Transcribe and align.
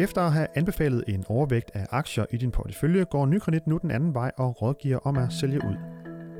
Efter 0.00 0.20
at 0.22 0.32
have 0.32 0.46
anbefalet 0.54 1.04
en 1.08 1.24
overvægt 1.28 1.70
af 1.74 1.86
aktier 1.90 2.24
i 2.30 2.36
din 2.36 2.50
portefølje, 2.50 3.04
går 3.04 3.26
Nykredit 3.26 3.66
nu 3.66 3.78
den 3.82 3.90
anden 3.90 4.14
vej 4.14 4.30
og 4.36 4.62
rådgiver 4.62 4.98
om 4.98 5.16
at 5.16 5.32
sælge 5.32 5.56
ud. 5.64 5.76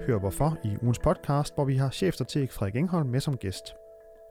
Hør 0.07 0.19
hvorfor 0.19 0.57
i 0.65 0.77
ugens 0.83 0.99
podcast, 0.99 1.55
hvor 1.55 1.65
vi 1.65 1.77
har 1.77 1.91
chefstrateg 1.91 2.49
Frederik 2.51 2.77
Engholm 2.77 3.09
med 3.09 3.21
som 3.21 3.37
gæst. 3.37 3.75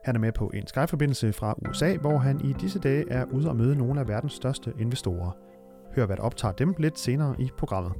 Han 0.04 0.16
er 0.16 0.20
med 0.20 0.32
på 0.32 0.50
en 0.54 0.66
Skype-forbindelse 0.66 1.32
fra 1.32 1.54
USA, 1.68 1.96
hvor 1.96 2.18
han 2.18 2.40
i 2.44 2.52
disse 2.52 2.78
dage 2.78 3.10
er 3.10 3.24
ude 3.24 3.48
og 3.48 3.56
møde 3.56 3.76
nogle 3.76 4.00
af 4.00 4.08
verdens 4.08 4.32
største 4.32 4.72
investorer. 4.78 5.30
Hør 5.96 6.06
hvad 6.06 6.16
der 6.16 6.22
optager 6.22 6.52
dem 6.52 6.74
lidt 6.78 6.98
senere 6.98 7.34
i 7.38 7.50
programmet. 7.58 7.92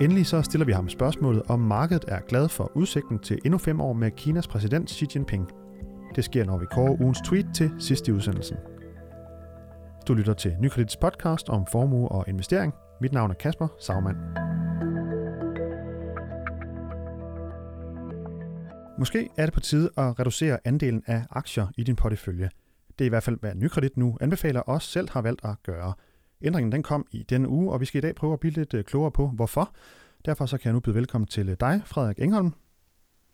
Endelig 0.00 0.26
så 0.26 0.42
stiller 0.42 0.64
vi 0.64 0.72
ham 0.72 0.88
spørgsmålet, 0.88 1.42
om 1.48 1.60
markedet 1.60 2.04
er 2.08 2.20
glad 2.20 2.48
for 2.48 2.72
udsigten 2.74 3.18
til 3.18 3.38
endnu 3.44 3.58
fem 3.58 3.80
år 3.80 3.92
med 3.92 4.10
Kinas 4.10 4.48
præsident 4.48 4.90
Xi 4.90 5.06
Jinping. 5.14 5.48
Det 6.14 6.24
sker, 6.24 6.44
når 6.44 6.58
vi 6.58 6.66
kårer 6.66 7.00
ugens 7.00 7.20
tweet 7.24 7.46
til 7.54 7.70
sidste 7.78 8.14
udsendelsen. 8.14 8.56
Du 10.08 10.14
lytter 10.14 10.34
til 10.34 10.56
Nykredits 10.60 10.96
podcast 10.96 11.48
om 11.48 11.66
formue 11.66 12.08
og 12.08 12.24
investering. 12.28 12.74
Mit 13.00 13.12
navn 13.12 13.30
er 13.30 13.34
Kasper 13.34 13.68
Sagmann. 13.80 14.16
Måske 18.98 19.28
er 19.36 19.46
det 19.46 19.54
på 19.54 19.60
tide 19.60 19.90
at 19.96 20.20
reducere 20.20 20.58
andelen 20.64 21.02
af 21.06 21.22
aktier 21.30 21.66
i 21.76 21.82
din 21.82 21.96
portefølje. 21.96 22.50
Det 22.98 23.04
er 23.04 23.06
i 23.06 23.08
hvert 23.08 23.22
fald, 23.22 23.40
hvad 23.40 23.54
Nykredit 23.54 23.96
nu 23.96 24.18
anbefaler 24.20 24.62
os 24.68 24.84
selv 24.84 25.08
har 25.10 25.22
valgt 25.22 25.44
at 25.44 25.62
gøre. 25.62 25.94
Ændringen 26.42 26.72
den 26.72 26.82
kom 26.82 27.06
i 27.10 27.22
denne 27.22 27.48
uge, 27.48 27.72
og 27.72 27.80
vi 27.80 27.84
skal 27.84 27.98
i 27.98 28.02
dag 28.02 28.14
prøve 28.14 28.32
at 28.32 28.40
blive 28.40 28.52
lidt 28.52 28.74
øh, 28.74 28.84
klogere 28.84 29.10
på, 29.10 29.26
hvorfor. 29.28 29.74
Derfor 30.24 30.46
så 30.46 30.58
kan 30.58 30.64
jeg 30.64 30.72
nu 30.72 30.80
byde 30.80 30.94
velkommen 30.94 31.28
til 31.28 31.48
øh, 31.48 31.56
dig, 31.60 31.82
Frederik 31.84 32.18
Engholm. 32.18 32.52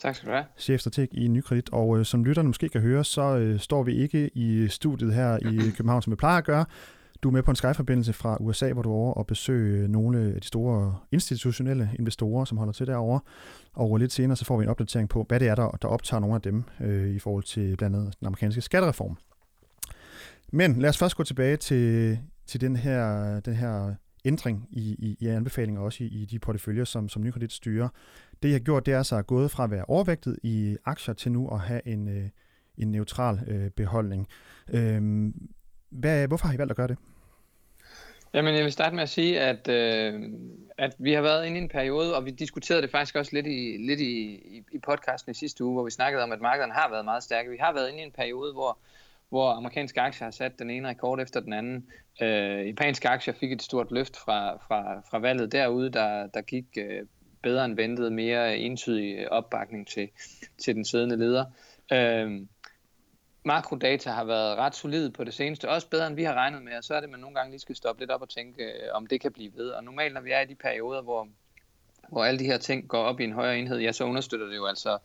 Tak 0.02 0.16
skal 0.16 0.28
du 0.28 0.34
have. 0.34 0.44
Chefstrateg 0.58 1.08
i 1.12 1.28
Nykredit. 1.28 1.70
Og 1.72 1.98
øh, 1.98 2.04
som 2.04 2.24
lytterne 2.24 2.48
måske 2.48 2.68
kan 2.68 2.80
høre, 2.80 3.04
så 3.04 3.36
øh, 3.36 3.60
står 3.60 3.82
vi 3.82 3.96
ikke 3.96 4.30
i 4.34 4.68
studiet 4.68 5.14
her 5.14 5.38
i 5.52 5.56
København, 5.76 6.02
som 6.02 6.10
vi 6.10 6.16
plejer 6.16 6.38
at 6.38 6.44
gøre. 6.44 6.64
Du 7.22 7.28
er 7.28 7.32
med 7.32 7.42
på 7.42 7.50
en 7.50 7.56
Skype-forbindelse 7.56 8.12
fra 8.12 8.36
USA, 8.40 8.72
hvor 8.72 8.82
du 8.82 8.90
er 8.90 8.94
over 8.94 9.14
og 9.14 9.26
besøge 9.26 9.88
nogle 9.88 10.18
af 10.34 10.40
de 10.40 10.46
store 10.46 10.98
institutionelle 11.12 11.90
investorer, 11.98 12.44
som 12.44 12.58
holder 12.58 12.72
til 12.72 12.86
derovre. 12.86 13.20
Og 13.72 13.96
lidt 13.96 14.12
senere 14.12 14.36
så 14.36 14.44
får 14.44 14.56
vi 14.56 14.64
en 14.64 14.70
opdatering 14.70 15.08
på, 15.08 15.24
hvad 15.28 15.40
det 15.40 15.48
er, 15.48 15.54
der, 15.54 15.70
der 15.70 15.88
optager 15.88 16.20
nogle 16.20 16.34
af 16.34 16.42
dem 16.42 16.64
øh, 16.80 17.14
i 17.14 17.18
forhold 17.18 17.44
til 17.44 17.76
blandt 17.76 17.96
andet 17.96 18.14
den 18.20 18.26
amerikanske 18.26 18.60
skattereform. 18.60 19.16
Men 20.52 20.80
lad 20.80 20.88
os 20.88 20.98
først 20.98 21.16
gå 21.16 21.22
tilbage 21.24 21.56
til, 21.56 22.18
til 22.46 22.60
den 22.60 22.76
her, 22.76 23.40
den 23.40 23.54
her 23.54 23.94
ændring 24.24 24.68
i, 24.70 24.80
i, 24.80 25.16
i 25.20 25.26
anbefalinger, 25.26 25.80
også 25.80 26.04
i, 26.04 26.06
i 26.06 26.24
de 26.24 26.38
porteføljer, 26.38 26.84
som, 26.84 27.08
som 27.08 27.22
Nykredit 27.22 27.52
styrer. 27.52 27.88
Det, 28.42 28.48
jeg 28.48 28.54
har 28.54 28.58
gjort, 28.58 28.86
det 28.86 28.94
er 28.94 29.02
så 29.02 29.16
at 29.16 29.26
gået 29.26 29.50
fra 29.50 29.64
at 29.64 29.70
være 29.70 29.84
overvægtet 29.88 30.38
i 30.42 30.76
aktier 30.84 31.14
til 31.14 31.32
nu 31.32 31.48
at 31.48 31.60
have 31.60 31.86
en, 31.86 32.08
øh, 32.08 32.28
en 32.78 32.92
neutral 32.92 33.38
øh, 33.46 33.70
beholdning. 33.70 34.28
Øh, 34.68 35.32
hvad, 35.90 36.28
hvorfor 36.28 36.46
har 36.46 36.54
I 36.54 36.58
valgt 36.58 36.70
at 36.70 36.76
gøre 36.76 36.88
det? 36.88 36.98
Jamen, 38.34 38.54
jeg 38.54 38.64
vil 38.64 38.72
starte 38.72 38.94
med 38.94 39.02
at 39.02 39.08
sige, 39.08 39.40
at, 39.40 39.68
øh, 39.68 40.30
at 40.78 40.94
vi 40.98 41.12
har 41.12 41.22
været 41.22 41.46
inde 41.46 41.58
i 41.58 41.62
en 41.62 41.68
periode, 41.68 42.16
og 42.16 42.24
vi 42.24 42.30
diskuterede 42.30 42.82
det 42.82 42.90
faktisk 42.90 43.16
også 43.16 43.30
lidt 43.34 43.46
i, 43.46 43.76
lidt 43.80 44.00
i, 44.00 44.34
i, 44.34 44.64
i 44.72 44.78
podcasten 44.78 45.30
i 45.30 45.34
sidste 45.34 45.64
uge, 45.64 45.72
hvor 45.72 45.84
vi 45.84 45.90
snakkede 45.90 46.22
om, 46.22 46.32
at 46.32 46.40
markederne 46.40 46.72
har 46.72 46.90
været 46.90 47.04
meget 47.04 47.22
stærke. 47.22 47.50
Vi 47.50 47.56
har 47.60 47.72
været 47.72 47.88
inde 47.88 48.00
i 48.00 48.02
en 48.02 48.12
periode, 48.12 48.52
hvor, 48.52 48.78
hvor 49.28 49.50
amerikanske 49.50 50.00
aktier 50.00 50.26
har 50.26 50.30
sat 50.30 50.58
den 50.58 50.70
ene 50.70 50.88
rekord 50.88 51.20
efter 51.20 51.40
den 51.40 51.52
anden. 51.52 51.86
Øh, 52.22 52.66
japanske 52.66 53.08
aktier 53.08 53.34
fik 53.34 53.52
et 53.52 53.62
stort 53.62 53.90
løft 53.90 54.16
fra, 54.16 54.56
fra, 54.56 55.00
fra 55.10 55.18
valget 55.18 55.52
derude, 55.52 55.90
der, 55.90 56.26
der 56.26 56.42
gik 56.42 56.66
øh, 56.78 57.06
bedre 57.42 57.64
end 57.64 57.76
ventet, 57.76 58.12
mere 58.12 58.58
entydig 58.58 59.32
opbakning 59.32 59.88
til, 59.88 60.08
til 60.58 60.74
den 60.74 60.84
siddende 60.84 61.16
leder. 61.16 61.44
Øh, 61.92 62.46
makrodata 63.44 64.10
har 64.10 64.24
været 64.24 64.56
ret 64.56 64.74
solid 64.74 65.10
på 65.10 65.24
det 65.24 65.34
seneste, 65.34 65.68
også 65.68 65.88
bedre 65.88 66.06
end 66.06 66.16
vi 66.16 66.24
har 66.24 66.34
regnet 66.34 66.62
med, 66.62 66.72
og 66.76 66.84
så 66.84 66.94
er 66.94 67.00
det, 67.00 67.04
at 67.04 67.10
man 67.10 67.20
nogle 67.20 67.36
gange 67.36 67.50
lige 67.50 67.60
skal 67.60 67.76
stoppe 67.76 68.02
lidt 68.02 68.10
op 68.10 68.22
og 68.22 68.28
tænke, 68.28 68.64
øh, 68.64 68.88
om 68.92 69.06
det 69.06 69.20
kan 69.20 69.32
blive 69.32 69.52
ved. 69.56 69.68
Og 69.70 69.84
normalt, 69.84 70.14
når 70.14 70.20
vi 70.20 70.30
er 70.30 70.40
i 70.40 70.46
de 70.46 70.54
perioder, 70.54 71.02
hvor, 71.02 71.28
hvor 72.08 72.24
alle 72.24 72.38
de 72.38 72.44
her 72.44 72.58
ting 72.58 72.88
går 72.88 73.02
op 73.02 73.20
i 73.20 73.24
en 73.24 73.32
højere 73.32 73.58
enhed, 73.58 73.78
ja, 73.78 73.92
så 73.92 74.04
understøtter 74.04 74.46
det 74.46 74.56
jo 74.56 74.66
altså 74.66 74.98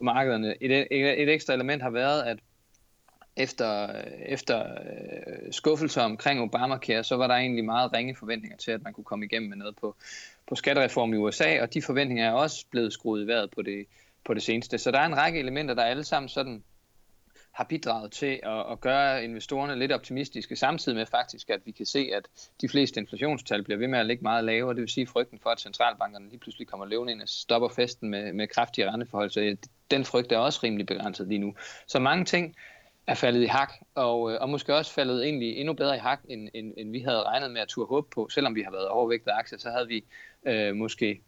markederne. 0.00 0.54
Et, 0.60 0.72
et, 0.72 1.22
et 1.22 1.28
ekstra 1.28 1.54
element 1.54 1.82
har 1.82 1.90
været, 1.90 2.22
at 2.22 2.38
efter, 3.36 3.88
efter 4.26 4.60
øh, 4.60 5.46
øh 5.46 5.52
skuffelser 5.52 6.02
omkring 6.02 6.40
Obamacare, 6.40 7.04
så 7.04 7.16
var 7.16 7.26
der 7.26 7.34
egentlig 7.34 7.64
meget 7.64 7.92
ringe 7.92 8.16
forventninger 8.16 8.56
til, 8.56 8.70
at 8.70 8.82
man 8.82 8.92
kunne 8.92 9.04
komme 9.04 9.24
igennem 9.24 9.48
med 9.48 9.56
noget 9.56 9.76
på, 9.76 9.96
på 10.48 10.54
skattereform 10.54 11.14
i 11.14 11.16
USA, 11.16 11.62
og 11.62 11.74
de 11.74 11.82
forventninger 11.82 12.28
er 12.28 12.32
også 12.32 12.66
blevet 12.70 12.92
skruet 12.92 13.24
i 13.24 13.26
vejret 13.26 13.50
på 13.50 13.62
det, 13.62 13.86
på 14.24 14.34
det 14.34 14.42
seneste. 14.42 14.78
Så 14.78 14.90
der 14.90 14.98
er 14.98 15.06
en 15.06 15.16
række 15.16 15.38
elementer, 15.38 15.74
der 15.74 15.82
alle 15.82 16.04
sammen 16.04 16.28
sådan 16.28 16.62
har 17.54 17.64
bidraget 17.64 18.12
til 18.12 18.40
at, 18.42 18.72
at 18.72 18.80
gøre 18.80 19.24
investorerne 19.24 19.78
lidt 19.78 19.92
optimistiske, 19.92 20.56
samtidig 20.56 20.96
med 20.96 21.06
faktisk, 21.06 21.50
at 21.50 21.60
vi 21.64 21.70
kan 21.70 21.86
se, 21.86 22.10
at 22.16 22.28
de 22.60 22.68
fleste 22.68 23.00
inflationstal 23.00 23.62
bliver 23.62 23.78
ved 23.78 23.88
med 23.88 23.98
at 23.98 24.06
ligge 24.06 24.22
meget 24.22 24.44
lavere. 24.44 24.74
Det 24.74 24.80
vil 24.80 24.88
sige 24.88 25.06
frygten 25.06 25.38
for, 25.42 25.50
at 25.50 25.60
centralbankerne 25.60 26.28
lige 26.28 26.38
pludselig 26.38 26.68
kommer 26.68 26.86
levende 26.86 27.12
ind 27.12 27.22
og 27.22 27.28
stopper 27.28 27.68
festen 27.68 28.10
med, 28.10 28.32
med 28.32 28.48
kraftige 28.48 28.90
renteforhold. 28.90 29.30
Så 29.30 29.56
den 29.90 30.04
frygt 30.04 30.32
er 30.32 30.38
også 30.38 30.60
rimelig 30.62 30.86
begrænset 30.86 31.28
lige 31.28 31.38
nu. 31.38 31.54
Så 31.86 31.98
mange 31.98 32.24
ting 32.24 32.56
er 33.06 33.14
faldet 33.14 33.42
i 33.42 33.46
hak, 33.46 33.72
og, 33.94 34.32
øh, 34.32 34.38
og 34.40 34.48
måske 34.48 34.74
også 34.74 34.92
faldet 34.92 35.24
egentlig 35.24 35.56
endnu 35.56 35.74
bedre 35.74 35.96
i 35.96 35.98
hak, 35.98 36.20
end, 36.28 36.48
end, 36.54 36.74
end 36.76 36.90
vi 36.90 36.98
havde 36.98 37.22
regnet 37.22 37.50
med 37.50 37.60
at 37.60 37.68
turde 37.68 37.88
håbe 37.88 38.06
på. 38.14 38.28
Selvom 38.28 38.54
vi 38.54 38.62
har 38.62 38.70
været 38.70 38.88
overvægtet 38.88 39.30
aktier, 39.34 39.58
så 39.58 39.70
havde 39.70 39.88
vi 39.88 40.04
øh, 40.46 40.76
måske 40.76 41.20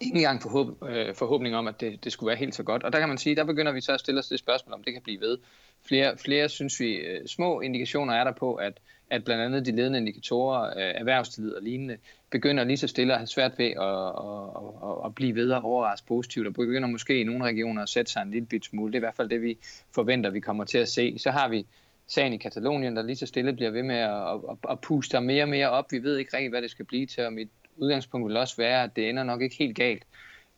ikke 0.00 0.16
engang 0.16 0.42
forhåb, 0.42 0.82
øh, 0.88 1.14
forhåbning 1.14 1.56
om, 1.56 1.66
at 1.66 1.80
det, 1.80 2.04
det 2.04 2.12
skulle 2.12 2.28
være 2.28 2.36
helt 2.36 2.54
så 2.54 2.62
godt. 2.62 2.82
Og 2.82 2.92
der 2.92 2.98
kan 2.98 3.08
man 3.08 3.18
sige, 3.18 3.36
der 3.36 3.44
begynder 3.44 3.72
vi 3.72 3.80
så 3.80 3.92
at 3.92 4.00
stille 4.00 4.18
os 4.18 4.28
det 4.28 4.38
spørgsmål, 4.38 4.74
om 4.74 4.84
det 4.84 4.92
kan 4.92 5.02
blive 5.02 5.20
ved. 5.20 5.38
Flere, 5.84 6.18
flere 6.18 6.48
synes 6.48 6.80
vi, 6.80 6.94
øh, 6.94 7.26
små 7.26 7.60
indikationer 7.60 8.14
er 8.14 8.24
der 8.24 8.32
på, 8.32 8.54
at, 8.54 8.80
at 9.10 9.24
blandt 9.24 9.42
andet 9.42 9.66
de 9.66 9.76
ledende 9.76 9.98
indikatorer, 9.98 10.62
øh, 10.62 11.00
erhvervstillid 11.00 11.52
og 11.52 11.62
lignende, 11.62 11.96
begynder 12.30 12.64
lige 12.64 12.76
så 12.76 12.88
stille 12.88 13.12
at 13.12 13.18
have 13.18 13.26
svært 13.26 13.58
ved 13.58 13.66
at, 13.66 13.72
at, 13.76 14.90
at, 14.90 15.06
at 15.06 15.14
blive 15.14 15.34
ved 15.34 15.50
og 15.50 15.64
overraske 15.64 16.06
positivt, 16.06 16.46
og 16.46 16.54
begynder 16.54 16.88
måske 16.88 17.20
i 17.20 17.24
nogle 17.24 17.44
regioner 17.44 17.82
at 17.82 17.88
sætte 17.88 18.12
sig 18.12 18.22
en 18.22 18.30
lille 18.30 18.46
bit 18.46 18.64
smule. 18.64 18.92
Det 18.92 18.94
er 18.94 18.98
i 18.98 19.06
hvert 19.06 19.16
fald 19.16 19.28
det, 19.28 19.42
vi 19.42 19.58
forventer, 19.94 20.30
vi 20.30 20.40
kommer 20.40 20.64
til 20.64 20.78
at 20.78 20.88
se. 20.88 21.18
Så 21.18 21.30
har 21.30 21.48
vi 21.48 21.66
sagen 22.06 22.32
i 22.32 22.36
Katalonien, 22.36 22.96
der 22.96 23.02
lige 23.02 23.16
så 23.16 23.26
stille 23.26 23.52
bliver 23.52 23.70
ved 23.70 23.82
med 23.82 23.96
at, 23.96 24.34
at, 24.50 24.70
at 24.70 24.80
puste 24.80 25.20
mere 25.20 25.44
og 25.44 25.48
mere 25.48 25.70
op. 25.70 25.92
Vi 25.92 26.02
ved 26.02 26.16
ikke 26.16 26.36
rigtig, 26.36 26.50
hvad 26.50 26.62
det 26.62 26.70
skal 26.70 26.84
blive 26.84 27.06
til, 27.06 27.24
og 27.24 27.32
mit 27.32 27.48
udgangspunkt 27.76 28.28
vil 28.28 28.36
også 28.36 28.56
være, 28.56 28.82
at 28.82 28.96
det 28.96 29.08
ender 29.08 29.22
nok 29.22 29.42
ikke 29.42 29.56
helt 29.56 29.76
galt. 29.76 30.02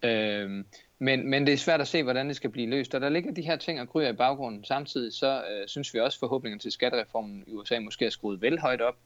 Øh, 0.03 0.65
men, 0.99 1.31
men 1.31 1.47
det 1.47 1.53
er 1.53 1.59
svært 1.59 1.81
at 1.81 1.89
se, 1.89 2.03
hvordan 2.03 2.29
det 2.29 2.37
skal 2.37 2.51
blive 2.51 2.71
løst. 2.71 2.95
Og 2.95 3.01
der 3.01 3.09
ligger 3.09 3.33
de 3.33 3.43
her 3.43 3.57
ting 3.57 3.81
og 3.81 3.89
gryer 3.89 4.09
i 4.09 4.13
baggrunden. 4.17 4.65
Samtidig 4.65 5.13
så 5.13 5.43
øh, 5.51 5.69
synes 5.69 5.95
vi 5.95 6.01
også, 6.01 6.17
at 6.17 6.21
forhåbningen 6.21 6.59
til 6.59 6.73
skattereformen 6.73 7.45
i 7.47 7.55
USA 7.55 7.79
måske 7.81 8.07
er 8.07 8.11
skruet 8.11 8.43
vel 8.43 8.59
højt 8.59 8.81
op. 8.81 8.97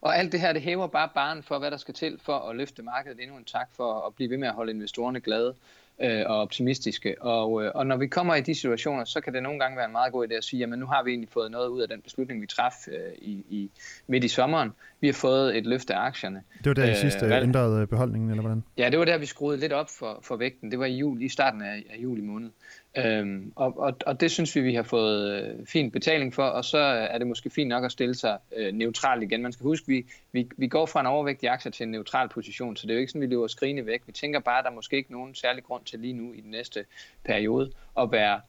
Og 0.00 0.18
alt 0.18 0.32
det 0.32 0.40
her, 0.40 0.52
det 0.52 0.62
hæver 0.62 0.86
bare 0.86 1.08
barn 1.14 1.42
for, 1.42 1.58
hvad 1.58 1.70
der 1.70 1.76
skal 1.76 1.94
til 1.94 2.18
for 2.22 2.38
at 2.38 2.56
løfte 2.56 2.82
markedet 2.82 3.20
endnu 3.22 3.36
en 3.36 3.44
tak 3.44 3.68
for 3.72 4.06
at 4.06 4.14
blive 4.14 4.30
ved 4.30 4.38
med 4.38 4.48
at 4.48 4.54
holde 4.54 4.72
investorerne 4.72 5.20
glade 5.20 5.54
øh, 6.00 6.22
og 6.26 6.40
optimistiske. 6.40 7.22
Og, 7.22 7.64
øh, 7.64 7.72
og 7.74 7.86
når 7.86 7.96
vi 7.96 8.06
kommer 8.06 8.34
i 8.34 8.40
de 8.40 8.54
situationer, 8.54 9.04
så 9.04 9.20
kan 9.20 9.34
det 9.34 9.42
nogle 9.42 9.58
gange 9.58 9.76
være 9.76 9.86
en 9.86 9.92
meget 9.92 10.12
god 10.12 10.26
idé 10.28 10.34
at 10.34 10.44
sige, 10.44 10.60
jamen 10.60 10.78
nu 10.78 10.86
har 10.86 11.02
vi 11.02 11.10
egentlig 11.10 11.28
fået 11.28 11.50
noget 11.50 11.68
ud 11.68 11.80
af 11.80 11.88
den 11.88 12.00
beslutning, 12.00 12.42
vi 12.42 12.46
traf 12.46 12.88
øh, 12.88 12.94
i, 13.18 13.44
i, 13.50 13.70
midt 14.06 14.24
i 14.24 14.28
sommeren. 14.28 14.72
Vi 15.00 15.06
har 15.08 15.14
fået 15.14 15.56
et 15.56 15.66
løft 15.66 15.90
af 15.90 15.98
aktierne. 15.98 16.42
Det 16.58 16.66
var 16.66 16.74
der 16.74 16.84
i 16.84 16.90
øh, 16.90 16.96
sidste 16.96 17.26
øh, 17.26 17.42
ændrede 17.42 17.86
beholdningen, 17.86 18.30
eller 18.30 18.42
hvordan? 18.42 18.64
Ja, 18.78 18.90
det 18.90 18.98
var 18.98 19.04
der, 19.04 19.18
vi 19.18 19.26
skruede 19.26 19.60
lidt 19.60 19.72
op 19.72 19.88
for, 19.98 20.18
for 20.22 20.36
vægten. 20.36 20.70
Det 20.70 20.78
var 20.78 20.86
i, 20.86 20.96
jul, 20.96 21.22
i 21.22 21.28
starten 21.28 21.62
af, 21.62 21.84
af 21.90 21.96
juli 22.02 22.20
måned. 22.20 22.50
Øhm, 22.96 23.52
og, 23.56 23.78
og, 23.78 23.96
og 24.06 24.20
det 24.20 24.30
synes 24.30 24.56
vi, 24.56 24.60
vi 24.60 24.74
har 24.74 24.82
fået 24.82 25.42
øh, 25.42 25.66
fin 25.66 25.90
betaling 25.90 26.34
for, 26.34 26.42
og 26.42 26.64
så 26.64 26.78
er 26.78 27.18
det 27.18 27.26
måske 27.26 27.50
fint 27.50 27.68
nok 27.68 27.84
at 27.84 27.92
stille 27.92 28.14
sig 28.14 28.38
øh, 28.56 28.74
neutralt 28.74 29.22
igen. 29.22 29.42
Man 29.42 29.52
skal 29.52 29.64
huske, 29.64 29.86
vi, 29.86 30.06
vi, 30.32 30.48
vi 30.56 30.68
går 30.68 30.86
fra 30.86 31.00
en 31.00 31.06
overvægtig 31.06 31.48
aktie 31.48 31.70
til 31.70 31.84
en 31.84 31.90
neutral 31.90 32.28
position, 32.28 32.76
så 32.76 32.86
det 32.86 32.90
er 32.92 32.94
jo 32.94 33.00
ikke 33.00 33.10
sådan, 33.10 33.20
vi 33.20 33.26
løber 33.26 33.46
skrigende 33.46 33.86
væk. 33.86 34.02
Vi 34.06 34.12
tænker 34.12 34.40
bare, 34.40 34.58
at 34.58 34.64
der 34.64 34.70
måske 34.70 34.96
ikke 34.96 35.12
nogen 35.12 35.34
særlig 35.34 35.64
grund 35.64 35.84
til 35.84 35.98
lige 35.98 36.12
nu 36.12 36.32
i 36.32 36.40
den 36.40 36.50
næste 36.50 36.84
periode 37.24 37.72
at 37.98 38.12
være 38.12 38.40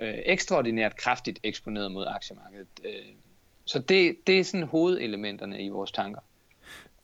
øh, 0.00 0.14
ekstraordinært 0.24 0.96
kraftigt 0.96 1.38
eksponeret 1.42 1.92
mod 1.92 2.06
aktiemarkedet. 2.08 2.68
Øh, 2.84 2.90
så 3.64 3.78
det, 3.78 4.16
det 4.26 4.40
er 4.40 4.44
sådan 4.44 4.66
hovedelementerne 4.66 5.62
i 5.62 5.68
vores 5.68 5.92
tanker. 5.92 6.20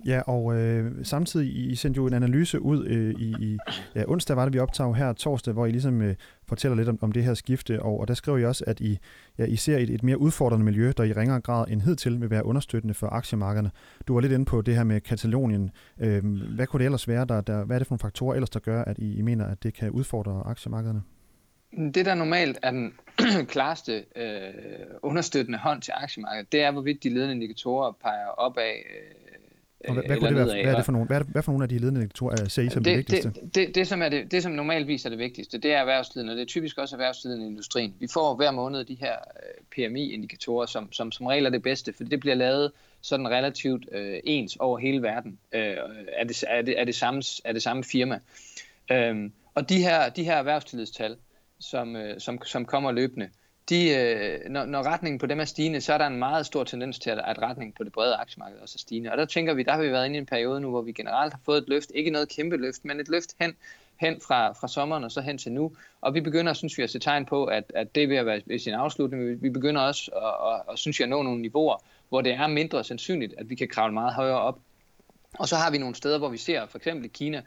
Ja, 0.07 0.21
og 0.21 0.57
øh, 0.57 1.05
samtidig, 1.05 1.71
I 1.71 1.75
sendte 1.75 1.99
jo 1.99 2.07
en 2.07 2.15
analyse 2.15 2.61
ud 2.61 2.87
øh, 2.87 3.15
i, 3.19 3.35
i 3.41 3.59
ja, 3.95 4.05
onsdag, 4.07 4.37
var 4.37 4.45
det 4.45 4.55
vi 4.55 4.59
optag 4.59 4.95
her 4.95 5.13
torsdag, 5.13 5.55
hvor 5.55 5.67
I 5.67 5.71
ligesom 5.71 6.03
øh, 6.03 6.15
fortæller 6.49 6.77
lidt 6.77 6.89
om, 6.89 6.99
om 7.01 7.13
det 7.13 7.25
her 7.25 7.35
skifte, 7.35 7.83
og, 7.83 8.01
og 8.01 8.09
der 8.09 8.15
skriver 8.15 8.39
I 8.39 8.45
også, 8.45 8.65
at 8.67 8.81
I, 8.81 8.99
ja, 9.39 9.45
I 9.45 9.57
ser 9.57 9.79
et, 9.79 9.91
et 9.91 10.03
mere 10.03 10.19
udfordrende 10.19 10.65
miljø, 10.65 10.93
der 10.97 11.05
i 11.05 11.13
ringere 11.13 11.41
grad 11.41 11.65
end 11.69 11.83
hidtil 11.83 12.21
vil 12.21 12.31
være 12.31 12.45
understøttende 12.45 12.95
for 12.95 13.07
aktiemarkederne. 13.07 13.71
Du 14.09 14.15
var 14.15 14.21
lidt 14.21 14.33
inde 14.33 14.45
på 14.45 14.63
det 14.63 14.77
her 14.77 14.85
med 14.85 15.01
Katalonien. 15.01 15.71
Øh, 16.01 16.25
hvad 16.55 16.67
kunne 16.67 16.79
det 16.79 16.85
ellers 16.85 17.09
være? 17.09 17.25
Der, 17.25 17.41
der, 17.41 17.65
hvad 17.65 17.77
er 17.77 17.79
det 17.79 17.87
for 17.87 17.93
nogle 17.93 18.01
faktorer 18.01 18.35
ellers, 18.35 18.51
der 18.51 18.61
gør, 18.61 18.85
at 18.85 18.99
I, 18.99 19.19
I 19.19 19.23
mener, 19.23 19.47
at 19.47 19.63
det 19.63 19.75
kan 19.75 19.91
udfordre 19.91 20.43
aktiemarkederne? 20.47 21.03
Mm, 21.73 21.93
det, 21.93 22.07
der 22.07 22.15
normalt 22.15 22.59
er 22.63 22.71
den 22.71 22.93
klareste 23.53 24.05
øh, 24.17 24.53
understøttende 25.03 25.59
hånd 25.59 25.83
til 25.83 25.93
aktiemarkedet, 25.97 26.53
det 26.53 26.63
er, 26.63 26.71
hvorvidt 26.71 27.03
de 27.03 27.09
ledende 27.09 27.35
indikatorer 27.35 27.93
peger 28.03 28.27
opad 28.27 28.71
øh, 28.71 29.22
og 29.89 29.95
hvad, 29.95 30.05
hvad, 30.07 30.17
kunne 30.17 30.29
det 30.29 30.37
være, 30.37 30.45
hvad, 30.45 30.73
er 30.73 30.77
det 30.77 30.85
for 30.85 30.93
nogle, 30.93 31.07
hvad, 31.07 31.17
er 31.17 31.23
det, 31.23 31.33
hvad 31.33 31.43
for 31.43 31.53
nogle 31.53 31.65
af 31.65 31.69
de 31.69 31.79
ledende 31.79 32.01
indikatorer 32.01 32.49
ser 32.49 32.63
I 32.63 32.69
som 32.69 32.85
det, 32.85 32.91
det 32.91 32.97
vigtigste? 32.97 33.29
Det, 33.29 33.55
det, 33.55 33.75
det, 33.75 33.89
som 33.89 34.03
er 34.03 34.09
det, 34.09 34.31
det, 34.31 34.43
som 34.43 34.53
normalt 34.53 34.87
viser 34.87 35.11
det 35.11 35.19
vigtigste, 35.19 35.59
det 35.59 35.73
er 35.73 35.79
erhvervslivet, 35.79 36.31
og 36.31 36.37
det 36.37 36.43
er 36.43 36.47
typisk 36.47 36.79
også 36.79 36.97
erhvervslivet 36.97 37.39
i 37.39 37.47
industrien. 37.47 37.95
Vi 38.01 38.09
får 38.13 38.37
hver 38.37 38.51
måned 38.51 38.85
de 38.85 38.95
her 38.95 39.15
PMI-indikatorer, 39.71 40.67
som, 40.67 40.93
som 40.93 41.13
som 41.13 41.27
regel 41.27 41.47
er 41.47 41.51
det 41.51 41.63
bedste, 41.63 41.93
for 41.93 42.05
det 42.05 42.21
bliver 42.21 42.35
lavet 42.35 42.73
sådan 43.01 43.29
relativt 43.29 43.89
øh, 43.93 44.21
ens 44.25 44.57
over 44.57 44.79
hele 44.79 45.03
verden 45.03 45.39
øh, 45.53 45.77
af, 46.19 46.29
det, 46.29 46.43
af, 46.43 46.65
det, 46.65 46.75
af, 46.75 46.87
det 46.87 46.95
samme, 46.95 47.23
af 47.45 47.55
det 47.55 47.63
samme 47.63 47.85
firma. 47.85 48.19
Øhm, 48.93 49.33
og 49.55 49.69
de 49.69 49.79
her, 49.79 50.09
de 50.09 50.25
her 50.25 50.37
erhvervstillidstal, 50.37 51.17
som, 51.61 51.97
øh, 51.97 52.21
som, 52.21 52.39
som 52.45 52.65
kommer 52.65 52.93
løbende, 52.93 53.29
de, 53.69 53.91
øh, 53.91 54.51
når, 54.51 54.65
når 54.65 54.83
retningen 54.83 55.19
på 55.19 55.27
dem 55.27 55.41
er 55.41 55.45
stigende, 55.45 55.81
så 55.81 55.93
er 55.93 55.99
der 55.99 56.07
en 56.07 56.19
meget 56.19 56.47
stor 56.47 56.65
tendens 56.65 56.99
til, 56.99 57.11
at, 57.11 57.21
at 57.27 57.43
retningen 57.43 57.73
på 57.73 57.85
det 57.85 57.93
brede 57.93 58.17
aktiemarked 58.17 58.59
også 58.59 58.75
er 58.77 58.79
stigende. 58.79 59.13
Og 59.13 59.19
der 59.19 59.25
tænker 59.25 59.55
vi, 59.55 59.63
der 59.63 59.73
har 59.73 59.83
vi 59.83 59.93
været 59.93 60.07
inde 60.07 60.17
i 60.17 60.19
en 60.19 60.27
periode 60.27 60.61
nu, 60.61 60.71
hvor 60.71 60.83
vi 60.83 60.93
generelt 60.93 61.33
har 61.33 61.41
fået 61.45 61.59
et 61.59 61.69
løft, 61.69 61.93
ikke 61.95 62.11
noget 62.11 62.29
kæmpe 62.29 62.57
løft, 62.57 62.85
men 62.85 63.01
et 63.01 63.09
løft 63.09 63.35
hen, 63.41 63.57
hen 63.97 64.21
fra, 64.21 64.53
fra 64.53 64.69
sommeren 64.69 65.05
og 65.05 65.13
så 65.13 65.21
hen 65.21 65.39
til 65.39 65.53
nu. 65.53 65.73
Og 66.01 66.15
vi 66.15 66.21
begynder, 66.21 66.53
synes 66.53 66.79
vi, 66.79 66.83
at 66.83 66.91
se 66.91 66.99
tegn 66.99 67.27
på, 67.27 67.45
at, 67.45 67.73
at 67.75 67.95
det 67.95 68.09
vil 68.09 68.15
at 68.15 68.27
være 68.27 68.43
ved 68.47 68.59
sin 68.59 68.75
afslutning. 68.75 69.43
Vi 69.43 69.51
begynder 69.51 69.81
også 69.81 70.11
at, 70.17 70.53
at, 70.53 70.73
at, 70.73 70.79
synes 70.79 71.01
jeg, 71.01 71.05
at 71.05 71.11
nå 71.11 71.23
nogle 71.23 71.43
niveauer, 71.43 71.77
hvor 72.09 72.21
det 72.21 72.33
er 72.33 72.47
mindre 72.47 72.85
sandsynligt, 72.85 73.35
at 73.39 73.51
vi 73.51 73.55
kan 73.55 73.69
kravle 73.69 73.95
meget 73.95 74.15
højere 74.15 74.41
op. 74.41 74.59
Og 75.39 75.49
så 75.49 75.57
har 75.57 75.71
vi 75.71 75.79
nogle 75.79 75.95
steder, 75.95 76.19
hvor 76.19 76.29
vi 76.29 76.37
ser, 76.37 76.67
for 76.67 76.79
eksempel 76.79 77.05
i 77.05 77.09
Kina, 77.09 77.43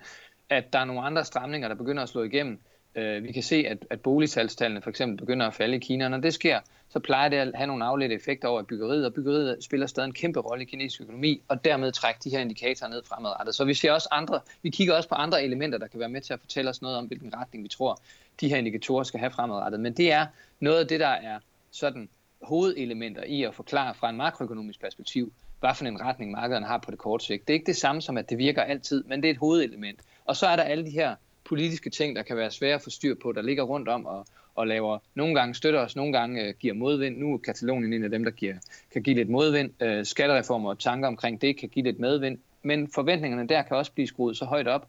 at 0.49 0.73
der 0.73 0.79
er 0.79 0.85
nogle 0.85 1.01
andre 1.01 1.25
stramninger, 1.25 1.67
der 1.67 1.75
begynder 1.75 2.03
at 2.03 2.09
slå 2.09 2.23
igennem. 2.23 2.59
Øh, 2.95 3.23
vi 3.23 3.31
kan 3.31 3.43
se, 3.43 3.55
at, 3.55 3.77
at 3.89 4.01
boligsalgstallene 4.01 4.81
for 4.81 4.89
eksempel 4.89 5.17
begynder 5.17 5.47
at 5.47 5.53
falde 5.53 5.75
i 5.75 5.79
Kina. 5.79 6.07
Når 6.07 6.17
det 6.17 6.33
sker, 6.33 6.59
så 6.89 6.99
plejer 6.99 7.29
det 7.29 7.37
at 7.37 7.51
have 7.55 7.67
nogle 7.67 7.85
afledte 7.85 8.15
effekter 8.15 8.47
over 8.47 8.63
byggeriet, 8.63 9.05
og 9.05 9.13
byggeriet 9.13 9.57
spiller 9.63 9.87
stadig 9.87 10.07
en 10.07 10.13
kæmpe 10.13 10.39
rolle 10.39 10.63
i 10.63 10.65
kinesisk 10.65 11.01
økonomi, 11.01 11.41
og 11.47 11.65
dermed 11.65 11.91
trækker 11.91 12.19
de 12.19 12.29
her 12.29 12.39
indikatorer 12.39 12.89
ned 12.89 13.01
fremadrettet. 13.05 13.55
Så 13.55 13.65
vi 13.65 13.73
ser 13.73 13.91
også 13.91 14.07
andre, 14.11 14.39
vi 14.61 14.69
kigger 14.69 14.95
også 14.95 15.09
på 15.09 15.15
andre 15.15 15.43
elementer, 15.43 15.77
der 15.77 15.87
kan 15.87 15.99
være 15.99 16.09
med 16.09 16.21
til 16.21 16.33
at 16.33 16.39
fortælle 16.39 16.69
os 16.69 16.81
noget 16.81 16.97
om, 16.97 17.05
hvilken 17.05 17.35
retning 17.35 17.63
vi 17.63 17.69
tror, 17.69 18.01
de 18.41 18.49
her 18.49 18.57
indikatorer 18.57 19.03
skal 19.03 19.19
have 19.19 19.31
fremadrettet. 19.31 19.79
Men 19.79 19.93
det 19.93 20.11
er 20.11 20.25
noget 20.59 20.79
af 20.79 20.87
det, 20.87 20.99
der 20.99 21.07
er 21.07 21.39
sådan 21.71 22.09
hovedelementer 22.41 23.23
i 23.23 23.43
at 23.43 23.55
forklare 23.55 23.93
fra 23.93 24.09
en 24.09 24.17
makroøkonomisk 24.17 24.81
perspektiv, 24.81 25.33
hvad 25.59 25.75
for 25.75 25.85
en 25.85 26.01
retning 26.01 26.31
markederne 26.31 26.65
har 26.65 26.77
på 26.77 26.91
det 26.91 26.99
korte 26.99 27.25
sigt. 27.25 27.47
Det 27.47 27.53
er 27.53 27.55
ikke 27.55 27.65
det 27.65 27.75
samme 27.75 28.01
som, 28.01 28.17
at 28.17 28.29
det 28.29 28.37
virker 28.37 28.61
altid, 28.61 29.03
men 29.03 29.21
det 29.21 29.27
er 29.27 29.31
et 29.31 29.37
hovedelement. 29.37 29.99
Og 30.25 30.35
så 30.35 30.47
er 30.47 30.55
der 30.55 30.63
alle 30.63 30.85
de 30.85 30.89
her 30.89 31.15
politiske 31.45 31.89
ting, 31.89 32.15
der 32.15 32.21
kan 32.21 32.37
være 32.37 32.51
svære 32.51 32.75
at 32.75 32.81
få 32.81 32.89
styr 32.89 33.15
på, 33.21 33.31
der 33.31 33.41
ligger 33.41 33.63
rundt 33.63 33.87
om 33.87 34.05
og, 34.05 34.25
og 34.55 34.67
laver, 34.67 34.99
nogle 35.15 35.35
gange 35.35 35.55
støtter 35.55 35.79
os, 35.79 35.95
nogle 35.95 36.13
gange 36.13 36.43
øh, 36.43 36.53
giver 36.59 36.73
modvind. 36.73 37.17
Nu 37.17 37.33
er 37.33 37.37
Katalonien 37.37 37.93
en 37.93 38.03
af 38.03 38.09
dem, 38.09 38.23
der 38.23 38.31
giver, 38.31 38.55
kan 38.93 39.03
give 39.03 39.15
lidt 39.15 39.29
modvind. 39.29 39.81
Øh, 39.81 40.05
skattereformer 40.05 40.69
og 40.69 40.79
tanker 40.79 41.07
omkring 41.07 41.41
det 41.41 41.57
kan 41.57 41.69
give 41.69 41.85
lidt 41.85 41.99
medvind. 41.99 42.37
Men 42.63 42.91
forventningerne 42.91 43.47
der 43.47 43.61
kan 43.61 43.77
også 43.77 43.91
blive 43.91 44.07
skruet 44.07 44.37
så 44.37 44.45
højt 44.45 44.67
op, 44.67 44.87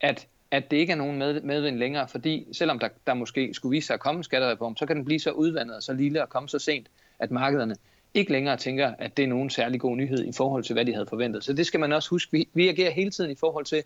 at, 0.00 0.26
at 0.50 0.70
det 0.70 0.76
ikke 0.76 0.92
er 0.92 0.96
nogen 0.96 1.18
med, 1.18 1.40
medvind 1.40 1.76
længere, 1.76 2.08
fordi 2.08 2.46
selvom 2.52 2.78
der, 2.78 2.88
der 3.06 3.14
måske 3.14 3.54
skulle 3.54 3.70
vise 3.70 3.86
sig 3.86 3.94
at 3.94 4.00
komme 4.00 4.18
en 4.18 4.24
skattereform, 4.24 4.76
så 4.76 4.86
kan 4.86 4.96
den 4.96 5.04
blive 5.04 5.20
så 5.20 5.30
udvandet 5.30 5.76
og 5.76 5.82
så 5.82 5.92
lille 5.92 6.22
og 6.22 6.28
komme 6.28 6.48
så 6.48 6.58
sent, 6.58 6.86
at 7.18 7.30
markederne 7.30 7.76
ikke 8.14 8.32
længere 8.32 8.56
tænker, 8.56 8.94
at 8.98 9.16
det 9.16 9.22
er 9.22 9.28
nogen 9.28 9.50
særlig 9.50 9.80
god 9.80 9.96
nyhed 9.96 10.24
i 10.24 10.32
forhold 10.32 10.64
til, 10.64 10.72
hvad 10.72 10.84
de 10.84 10.92
havde 10.92 11.06
forventet. 11.06 11.44
Så 11.44 11.52
det 11.52 11.66
skal 11.66 11.80
man 11.80 11.92
også 11.92 12.10
huske. 12.10 12.32
Vi, 12.32 12.48
vi 12.54 12.68
agerer 12.68 12.90
hele 12.90 13.10
tiden 13.10 13.30
i 13.30 13.34
forhold 13.34 13.64
til, 13.64 13.82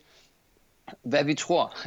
hvad 1.01 1.23
vi 1.23 1.33
tror, 1.33 1.77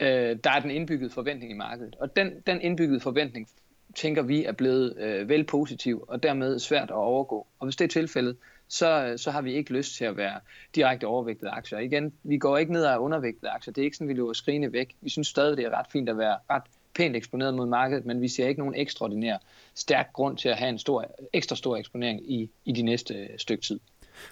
øh, 0.00 0.36
der 0.44 0.50
er 0.50 0.60
den 0.60 0.70
indbyggede 0.70 1.10
forventning 1.10 1.52
i 1.52 1.54
markedet. 1.54 1.96
Og 2.00 2.16
den, 2.16 2.30
den 2.46 2.60
indbyggede 2.60 3.00
forventning, 3.00 3.48
tænker 3.94 4.22
vi, 4.22 4.44
er 4.44 4.52
blevet 4.52 4.96
øh, 4.98 5.28
vel 5.28 5.44
positiv, 5.44 6.04
og 6.08 6.22
dermed 6.22 6.58
svært 6.58 6.90
at 6.90 6.96
overgå. 6.96 7.46
Og 7.58 7.66
hvis 7.66 7.76
det 7.76 7.84
er 7.84 7.88
tilfældet, 7.88 8.36
så, 8.68 9.14
så 9.16 9.30
har 9.30 9.42
vi 9.42 9.52
ikke 9.52 9.72
lyst 9.72 9.96
til 9.96 10.04
at 10.04 10.16
være 10.16 10.40
direkte 10.74 11.04
overvægtede 11.04 11.50
aktier. 11.50 11.78
Igen, 11.78 12.12
vi 12.22 12.38
går 12.38 12.58
ikke 12.58 12.72
ned 12.72 12.84
af 12.84 12.98
undervægtede 12.98 13.50
aktier. 13.50 13.72
Det 13.72 13.80
er 13.80 13.84
ikke 13.84 13.96
sådan, 13.96 14.08
vi 14.08 14.14
løber 14.14 14.32
skrigende 14.32 14.72
væk. 14.72 14.94
Vi 15.00 15.10
synes 15.10 15.28
stadig, 15.28 15.56
det 15.56 15.64
er 15.64 15.78
ret 15.78 15.86
fint 15.92 16.08
at 16.08 16.18
være 16.18 16.36
ret 16.50 16.62
pænt 16.94 17.16
eksponeret 17.16 17.54
mod 17.54 17.66
markedet, 17.66 18.06
men 18.06 18.20
vi 18.20 18.28
ser 18.28 18.48
ikke 18.48 18.60
nogen 18.60 18.74
ekstraordinær 18.74 19.36
stærk 19.74 20.12
grund 20.12 20.36
til 20.36 20.48
at 20.48 20.56
have 20.56 20.68
en 20.68 20.78
stor, 20.78 21.14
ekstra 21.32 21.56
stor 21.56 21.76
eksponering 21.76 22.32
i, 22.32 22.50
i 22.64 22.72
de 22.72 22.82
næste 22.82 23.28
stykke 23.38 23.62
tid. 23.62 23.80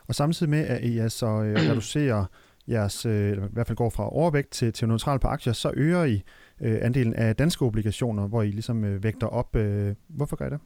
Og 0.08 0.14
samtidig 0.14 0.50
med, 0.50 0.66
at 0.66 0.82
I 0.82 0.98
altså 0.98 1.26
øh, 1.26 1.70
reducerer 1.70 2.24
jeres, 2.68 3.06
øh, 3.06 3.30
eller 3.30 3.46
i 3.46 3.50
hvert 3.52 3.66
fald 3.66 3.76
går 3.76 3.90
fra 3.90 4.12
overvægt 4.12 4.50
til, 4.50 4.72
til 4.72 4.88
neutral 4.88 5.18
på 5.18 5.28
aktier, 5.28 5.52
så 5.52 5.72
øger 5.74 6.04
I 6.04 6.22
øh, 6.60 6.78
andelen 6.82 7.14
af 7.14 7.36
danske 7.36 7.64
obligationer, 7.64 8.28
hvor 8.28 8.42
I 8.42 8.50
ligesom 8.50 8.84
øh, 8.84 9.02
vægter 9.02 9.26
op. 9.26 9.56
Øh, 9.56 9.94
hvorfor 10.08 10.36
gør 10.36 10.46
I 10.46 10.50
det? 10.50 10.60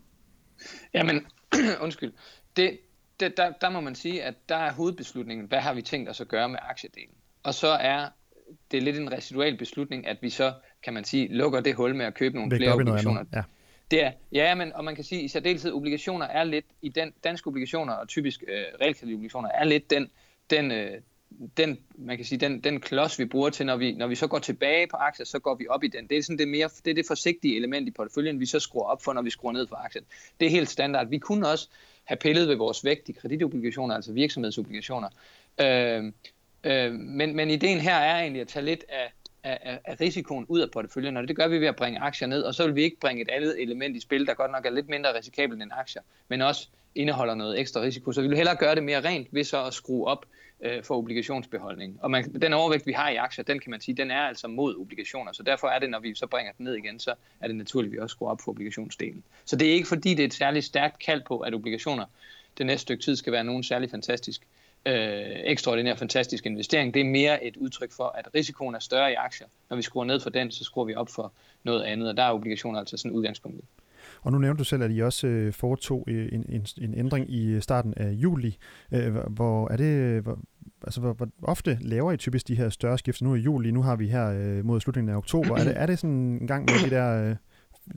Jamen, 0.95 1.27
undskyld. 1.85 2.13
Det, 2.57 2.79
det, 3.21 3.37
der, 3.37 3.53
der 3.61 3.71
må 3.71 3.81
man 3.81 3.95
sige, 3.95 4.23
at 4.23 4.35
der 4.49 4.57
er 4.57 4.73
hovedbeslutningen, 4.73 5.47
hvad 5.47 5.61
har 5.61 5.75
vi 5.75 5.83
tænkt 5.83 6.11
os 6.11 6.21
at 6.21 6.29
gøre 6.29 6.49
med 6.49 6.59
aktiedelen? 6.63 7.15
Og 7.43 7.55
så 7.55 7.69
er 7.69 8.09
det 8.71 8.83
lidt 8.83 8.97
en 8.97 9.13
residual 9.13 9.59
beslutning, 9.59 10.07
at 10.07 10.17
vi 10.23 10.31
så, 10.31 10.53
kan 10.83 10.95
man 10.95 11.05
sige, 11.05 11.29
lukker 11.29 11.61
det 11.61 11.75
hul 11.75 11.95
med 11.95 12.07
at 12.07 12.15
købe 12.15 12.37
nogle 12.37 12.57
flere 12.57 12.73
obligationer. 12.73 13.25
Ja. 13.35 13.43
Det 13.91 14.05
er, 14.05 14.13
ja, 14.33 14.55
men 14.55 14.73
og 14.73 14.85
man 14.85 14.95
kan 14.95 15.05
sige, 15.05 15.19
at 15.19 15.25
i 15.25 15.29
særdeleshed 15.29 15.73
obligationer 15.73 16.27
er 16.27 16.45
lidt, 16.45 16.65
i 16.83 16.89
den 16.89 17.13
danske 17.25 17.47
obligationer 17.49 17.93
og 17.93 18.09
typisk 18.09 18.43
øh, 18.49 18.65
realkreditobligationer 18.81 19.49
er 19.49 19.65
lidt 19.65 19.91
den, 19.91 20.11
den, 20.51 20.71
øh, 20.71 21.01
den, 21.57 21.79
man 21.99 22.17
kan 22.17 22.27
sige, 22.27 22.39
den, 22.39 22.61
den 22.61 22.81
klods, 22.81 23.19
vi 23.19 23.25
bruger 23.25 23.51
til, 23.51 23.67
når 23.67 23.77
vi, 23.77 23.93
når 23.93 24.07
vi 24.07 24.15
så 24.15 24.27
går 24.27 24.39
tilbage 24.39 24.87
på 24.87 24.97
aktier, 24.97 25.27
så 25.27 25.39
går 25.39 25.55
vi 25.55 25.67
op 25.69 25.85
i 25.85 25.89
den. 25.89 26.07
Det 26.07 26.19
er, 26.19 26.23
sådan 26.23 26.39
det, 26.39 26.49
mere, 26.49 26.71
det 26.85 26.91
er 26.91 26.95
det 26.95 27.07
forsigtige 27.07 27.57
element 27.57 27.89
i 27.89 27.91
porteføljen, 27.91 28.41
vi 28.41 28.47
så 28.47 28.61
skruer 28.61 28.85
op 28.85 29.03
for, 29.03 29.13
når 29.13 29.23
vi 29.23 29.31
skruer 29.31 29.53
ned 29.53 29.67
for 29.67 29.77
aktien. 29.77 30.05
Det 30.41 30.47
er 30.47 30.51
helt 30.51 30.69
standard. 30.69 31.09
Vi 31.09 31.19
kunne 31.19 31.49
også 31.49 31.69
have 32.05 32.17
pillet 32.17 32.49
ved 32.49 32.57
vores 32.57 32.85
vægt 32.85 33.09
i 33.09 33.13
kreditobligationer, 33.13 33.95
altså 33.95 34.13
virksomhedsobligationer. 34.13 35.09
Øh, 35.61 36.13
øh, 36.65 36.93
men, 36.93 37.37
men 37.37 37.51
ideen 37.51 37.81
her 37.81 37.95
er 37.95 38.21
egentlig 38.21 38.43
at 38.43 38.49
tage 38.49 38.65
lidt 38.65 38.85
af, 38.89 39.13
af, 39.43 39.79
af 39.85 40.01
risikoen 40.01 40.47
ud 40.49 40.61
af 40.61 40.71
porteføljen, 40.71 41.17
og 41.17 41.29
det 41.29 41.37
gør 41.37 41.49
vi 41.49 41.61
ved 41.61 41.67
at 41.67 41.77
bringe 41.77 42.01
aktier 42.01 42.29
ned, 42.29 42.43
og 42.43 42.55
så 42.55 42.67
vil 42.67 42.75
vi 42.75 42.83
ikke 42.83 43.01
bringe 43.01 43.23
et 43.23 43.29
andet 43.29 43.63
element 43.63 43.97
i 43.97 44.01
spil, 44.01 44.27
der 44.27 44.35
godt 44.35 44.53
nok 44.53 44.67
er 44.67 44.71
lidt 44.71 44.89
mindre 44.89 45.19
risikabelt 45.19 45.63
end 45.63 45.71
aktier, 45.75 46.03
men 46.29 46.43
også 46.43 46.69
indeholder 46.95 47.35
noget 47.35 47.61
ekstra 47.61 47.81
risiko. 47.81 48.13
Så 48.13 48.23
vi 48.23 48.29
vil 48.29 48.37
hellere 48.37 48.57
gøre 48.57 48.75
det 48.75 48.83
mere 48.83 49.01
rent 49.01 49.29
ved 49.31 49.45
så 49.45 49.65
at 49.65 49.75
skrue 49.75 50.07
op 50.07 50.27
øh, 50.61 50.85
for 50.85 50.97
obligationsbeholdning. 50.97 51.99
Og 52.03 52.11
man, 52.11 52.33
den 52.33 52.53
overvægt, 52.53 52.87
vi 52.87 52.93
har 52.93 53.09
i 53.09 53.17
aktier, 53.17 53.45
den 53.45 53.59
kan 53.59 53.71
man 53.71 53.81
sige, 53.81 53.95
den 53.95 54.11
er 54.11 54.21
altså 54.21 54.49
mod 54.49 54.77
obligationer. 54.77 55.33
Så 55.33 55.43
derfor 55.43 55.69
er 55.69 55.79
det, 55.79 55.91
når 55.91 56.01
vi 56.01 56.15
så 56.15 56.27
bringer 56.27 56.53
den 56.59 56.65
ned 56.65 56.75
igen, 56.75 57.01
så 57.01 57.15
er 57.41 57.47
det 57.47 57.57
naturligt, 57.57 57.91
at 57.91 57.93
vi 57.93 57.99
også 57.99 58.15
skruer 58.15 58.31
op 58.31 58.41
for 58.41 58.51
obligationsdelen. 58.51 59.25
Så 59.45 59.57
det 59.57 59.69
er 59.69 59.73
ikke 59.73 59.89
fordi, 59.89 60.11
det 60.15 60.21
er 60.21 60.27
et 60.27 60.35
særligt 60.35 60.65
stærkt 60.65 60.99
kald 60.99 61.23
på, 61.27 61.39
at 61.39 61.55
obligationer 61.55 62.05
det 62.59 62.67
næste 62.67 62.83
stykke 62.83 63.03
tid 63.03 63.17
skal 63.17 63.33
være 63.33 63.45
nogen 63.45 63.63
særlig 63.63 63.91
fantastisk 63.91 64.47
øh, 64.87 65.37
ekstraordinær 65.45 65.95
fantastisk 65.95 66.47
investering. 66.47 66.95
Det 66.95 67.01
er 67.01 67.05
mere 67.05 67.45
et 67.45 67.57
udtryk 67.57 67.93
for, 67.93 68.05
at 68.05 68.29
risikoen 68.35 68.75
er 68.75 68.79
større 68.79 69.13
i 69.13 69.15
aktier. 69.15 69.47
Når 69.71 69.77
vi 69.77 69.83
skruer 69.83 70.05
ned 70.05 70.21
for 70.21 70.31
den, 70.31 70.51
så 70.51 70.65
skruer 70.65 70.85
vi 70.85 70.95
op 70.95 71.09
for 71.09 71.33
noget 71.63 71.83
andet, 71.83 72.09
og 72.09 72.17
der 72.17 72.23
er 72.23 72.33
obligationer 72.33 72.79
altså 72.79 72.97
sådan 72.97 73.11
udgangspunktet. 73.11 73.65
Og 74.23 74.33
nu 74.33 74.39
nævnte 74.39 74.59
du 74.59 74.65
selv, 74.65 74.83
at 74.83 74.91
I 74.93 75.03
også 75.03 75.27
øh, 75.27 75.53
foretog 75.53 76.05
øh, 76.09 76.29
en, 76.33 76.45
en, 76.49 76.67
en 76.81 76.95
ændring 76.99 77.31
i 77.31 77.47
øh, 77.47 77.63
starten 77.63 77.95
af 77.97 78.11
juli. 78.11 78.59
Øh, 78.93 79.15
hvor 79.17 79.71
er 79.71 79.77
det, 79.77 79.85
øh, 79.85 80.23
hvor, 80.23 80.39
altså 80.85 81.01
hvor, 81.01 81.13
hvor 81.13 81.29
ofte 81.43 81.79
laver 81.81 82.13
I 82.13 82.17
typisk 82.17 82.49
de 82.49 82.55
her 82.55 82.69
større 82.69 82.99
skifter? 82.99 83.25
Nu 83.25 83.35
i 83.35 83.39
juli, 83.39 83.71
nu 83.71 83.83
har 83.83 83.97
vi 83.97 84.09
her 84.09 84.27
øh, 84.29 84.65
mod 84.65 84.81
slutningen 84.81 85.15
af 85.15 85.17
oktober. 85.17 85.57
Er 85.57 85.65
det, 85.65 85.73
er 85.77 85.87
det 85.87 85.99
sådan 85.99 86.39
en 86.41 86.47
gang 86.47 86.65
med 86.65 86.91
de 86.91 86.95
der 86.95 87.31
øh, 87.31 87.37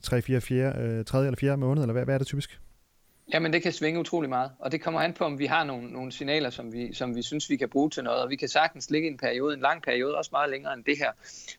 3, 0.03 0.21
4, 0.21 0.41
4, 0.41 0.73
øh, 0.77 1.05
3. 1.05 1.25
eller 1.25 1.37
4 1.39 1.57
måneder, 1.57 1.83
eller 1.83 1.93
hvad, 1.93 2.05
hvad 2.05 2.13
er 2.13 2.17
det 2.17 2.27
typisk? 2.27 2.59
Jamen 3.33 3.53
det 3.53 3.63
kan 3.63 3.71
svinge 3.71 3.99
utrolig 3.99 4.29
meget, 4.29 4.51
og 4.59 4.71
det 4.71 4.81
kommer 4.81 5.01
an 5.01 5.13
på, 5.13 5.23
om 5.23 5.39
vi 5.39 5.45
har 5.45 5.63
nogle, 5.63 5.91
nogle 5.91 6.11
signaler, 6.11 6.49
som 6.49 6.73
vi, 6.73 6.93
som 6.93 7.15
vi 7.15 7.21
synes, 7.21 7.49
vi 7.49 7.55
kan 7.55 7.69
bruge 7.69 7.89
til 7.89 8.03
noget, 8.03 8.21
og 8.21 8.29
vi 8.29 8.35
kan 8.35 8.47
sagtens 8.47 8.89
ligge 8.89 9.07
i 9.07 9.11
en 9.11 9.17
periode, 9.17 9.53
en 9.53 9.59
lang 9.59 9.81
periode, 9.83 10.17
også 10.17 10.29
meget 10.33 10.49
længere 10.49 10.73
end 10.73 10.83
det 10.83 10.97
her, 10.97 11.11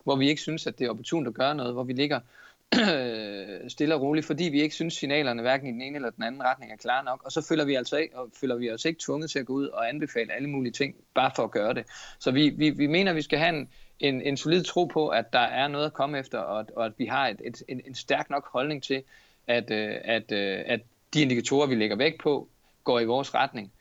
hvor 0.05 0.17
vi 0.17 0.29
ikke 0.29 0.41
synes, 0.41 0.67
at 0.67 0.79
det 0.79 0.85
er 0.85 0.91
opportunt 0.91 1.29
at 1.29 1.35
gøre 1.35 1.55
noget, 1.55 1.73
hvor 1.73 1.85
vi 1.85 1.93
ligger 1.93 2.21
Øh, 2.81 3.71
stille 3.71 3.95
og 3.95 4.01
roligt, 4.01 4.27
fordi 4.27 4.45
vi 4.45 4.63
ikke 4.63 4.75
synes, 4.75 4.95
signalerne 4.95 5.43
hverken 5.43 5.69
i 5.69 5.73
den 5.73 5.83
ene 5.83 5.97
eller 5.97 6.11
den 6.11 6.25
anden 6.25 6.43
retning 6.43 6.73
er 6.73 6.77
klare 6.77 7.05
nok, 7.05 7.23
og 7.25 7.33
så 7.33 7.47
føler 7.49 7.65
vi 7.65 7.75
altså 7.75 7.97
ikke, 7.97 8.19
og 8.19 8.29
føler 8.41 8.57
vi 8.57 8.71
os 8.71 8.85
ikke 8.85 9.01
tvunget 9.07 9.31
til 9.31 9.39
at 9.39 9.47
gå 9.47 9.53
ud 9.53 9.67
og 9.67 9.89
anbefale 9.89 10.33
alle 10.33 10.49
mulige 10.49 10.73
ting, 10.73 10.95
bare 11.15 11.31
for 11.37 11.45
at 11.45 11.51
gøre 11.51 11.75
det. 11.75 11.85
Så 12.19 12.31
vi, 12.31 12.49
vi, 12.49 12.71
vi 12.71 12.87
mener, 12.87 13.11
at 13.11 13.17
vi 13.17 13.23
skal 13.23 13.39
have 13.39 13.57
en, 13.57 13.69
en, 14.01 14.23
en 14.23 14.37
solid 14.37 14.65
tro 14.65 14.85
på, 14.85 15.09
at 15.09 15.33
der 15.33 15.39
er 15.39 15.69
noget 15.69 15.87
at 15.87 15.93
komme 15.93 16.19
efter, 16.19 16.39
og, 16.39 16.67
og 16.77 16.87
at 16.87 16.93
vi 16.99 17.07
har 17.07 17.29
et, 17.29 17.41
et, 17.45 17.63
en, 17.69 17.81
en 17.87 17.95
stærk 17.95 18.31
nok 18.31 18.49
holdning 18.53 18.83
til, 18.83 19.03
at, 19.47 19.71
øh, 19.71 19.95
at, 20.05 20.33
at, 20.33 20.65
at 20.67 20.81
de 21.15 21.23
indikatorer, 21.23 21.67
vi 21.67 21.75
lægger 21.75 21.97
væk 21.97 22.21
på, 22.21 22.49
går 22.85 23.01
i 23.01 23.05
vores 23.05 23.35
retning. 23.35 23.73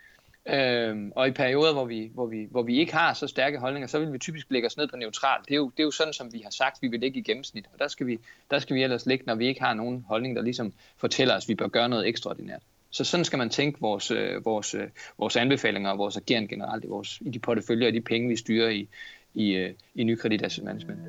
Øhm, 0.50 1.12
og 1.16 1.28
i 1.28 1.32
perioder, 1.32 1.74
hvor 1.74 1.86
vi, 1.86 2.12
hvor, 2.14 2.26
vi, 2.26 2.48
hvor 2.52 2.62
vi 2.64 2.80
ikke 2.80 2.94
har 2.94 3.14
så 3.14 3.28
stærke 3.28 3.60
holdninger, 3.60 3.88
så 3.88 4.00
vil 4.00 4.14
vi 4.14 4.18
typisk 4.18 4.48
lægge 4.50 4.66
os 4.66 4.78
ned 4.78 4.88
på 4.88 4.96
neutral. 4.96 5.40
Det 5.46 5.52
er 5.52 5.56
jo, 5.56 5.70
det 5.70 5.80
er 5.80 5.84
jo 5.84 5.92
sådan, 5.92 6.14
som 6.14 6.34
vi 6.34 6.42
har 6.44 6.50
sagt, 6.50 6.82
vi 6.82 6.88
vil 6.88 7.00
ligge 7.00 7.20
i 7.20 7.24
gennemsnit. 7.24 7.66
Og 7.74 7.80
der 7.80 7.88
skal, 7.88 8.08
vi, 8.08 8.20
der 8.52 8.60
skal 8.60 8.76
vi 8.76 8.84
ellers 8.84 9.06
ligge, 9.06 9.26
når 9.28 9.36
vi 9.36 9.48
ikke 9.48 9.62
har 9.62 9.74
nogen 9.74 10.06
holdning, 10.08 10.36
der 10.36 10.42
ligesom 10.42 10.74
fortæller 10.98 11.38
os, 11.38 11.46
at 11.46 11.50
vi 11.50 11.56
bør 11.56 11.68
gøre 11.68 11.90
noget 11.90 12.08
ekstraordinært. 12.08 12.62
Så 12.90 13.04
sådan 13.04 13.26
skal 13.26 13.38
man 13.38 13.50
tænke 13.50 13.82
vores, 13.82 14.12
øh, 14.12 14.46
vores, 14.46 14.74
øh, 14.76 14.88
vores 15.18 15.36
anbefalinger 15.36 15.90
og 15.90 15.98
vores 15.98 16.18
ageren 16.18 16.48
generelt 16.48 16.84
i, 16.84 16.88
vores, 16.88 17.22
i 17.22 17.30
de 17.30 17.40
porteføljer 17.40 17.88
og 17.88 17.94
de 17.94 18.02
penge, 18.02 18.30
vi 18.30 18.36
styrer 18.36 18.70
i, 18.70 18.88
i, 19.34 19.52
øh, 19.52 19.74
i 19.96 20.04
nykredit 20.04 20.46
asset 20.46 20.64
management. 20.64 21.00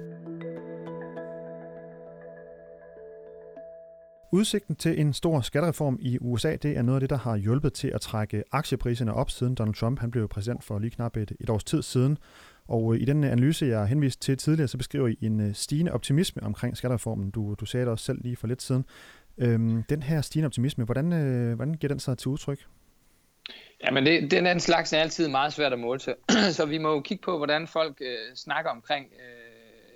Udsigten 4.35 4.77
til 4.77 5.01
en 5.01 5.12
stor 5.12 5.41
skattereform 5.41 5.99
i 6.01 6.19
USA, 6.21 6.57
det 6.57 6.77
er 6.77 6.83
noget 6.83 6.97
af 6.97 7.01
det, 7.01 7.11
der 7.11 7.17
har 7.17 7.37
hjulpet 7.37 7.73
til 7.73 7.89
at 7.89 8.01
trække 8.01 8.43
aktiepriserne 8.53 9.15
op, 9.15 9.31
siden 9.31 9.55
Donald 9.55 9.75
Trump 9.75 9.99
han 10.01 10.11
blev 10.11 10.29
præsident 10.29 10.65
for 10.65 10.79
lige 10.79 10.91
knap 10.91 11.17
et, 11.17 11.33
et 11.41 11.51
års 11.51 11.65
tid 11.65 11.83
siden. 11.83 12.19
Og 12.69 12.95
øh, 12.95 13.01
i 13.01 13.05
den 13.05 13.25
øh, 13.25 13.33
analyse, 13.33 13.67
jeg 13.67 13.87
henviste 13.87 14.21
til 14.21 14.37
tidligere, 14.37 14.69
så 14.69 14.79
beskriver 14.79 15.09
I 15.09 15.17
en 15.23 15.41
øh, 15.41 15.55
stigende 15.55 15.93
optimisme 15.93 16.43
omkring 16.43 16.77
skattereformen. 16.77 17.31
Du, 17.31 17.55
du 17.61 17.67
sagde 17.67 17.85
det 17.85 17.93
også 17.93 18.05
selv 18.05 18.19
lige 18.23 18.37
for 18.37 18.47
lidt 18.47 18.62
siden. 18.62 18.85
Øhm, 19.39 19.83
den 19.83 20.03
her 20.03 20.21
stigende 20.21 20.47
optimisme, 20.47 20.85
hvordan, 20.85 21.12
øh, 21.12 21.57
hvordan 21.57 21.75
giver 21.75 21.89
den 21.89 22.01
sig 22.01 22.19
til 22.19 22.29
udtryk? 22.29 22.59
Jamen, 23.85 24.07
det, 24.07 24.31
den 24.31 24.47
anden 24.47 24.61
slags 24.61 24.93
er 24.93 24.99
altid 24.99 25.29
meget 25.29 25.53
svært 25.53 25.73
at 25.73 25.79
måle 25.79 25.99
til. 25.99 26.15
så 26.57 26.67
vi 26.67 26.79
må 26.79 26.93
jo 26.93 27.01
kigge 27.01 27.23
på, 27.23 27.37
hvordan 27.37 27.67
folk 27.67 27.97
øh, 28.01 28.37
snakker 28.37 28.71
omkring 28.71 29.07
øh, 29.12 29.42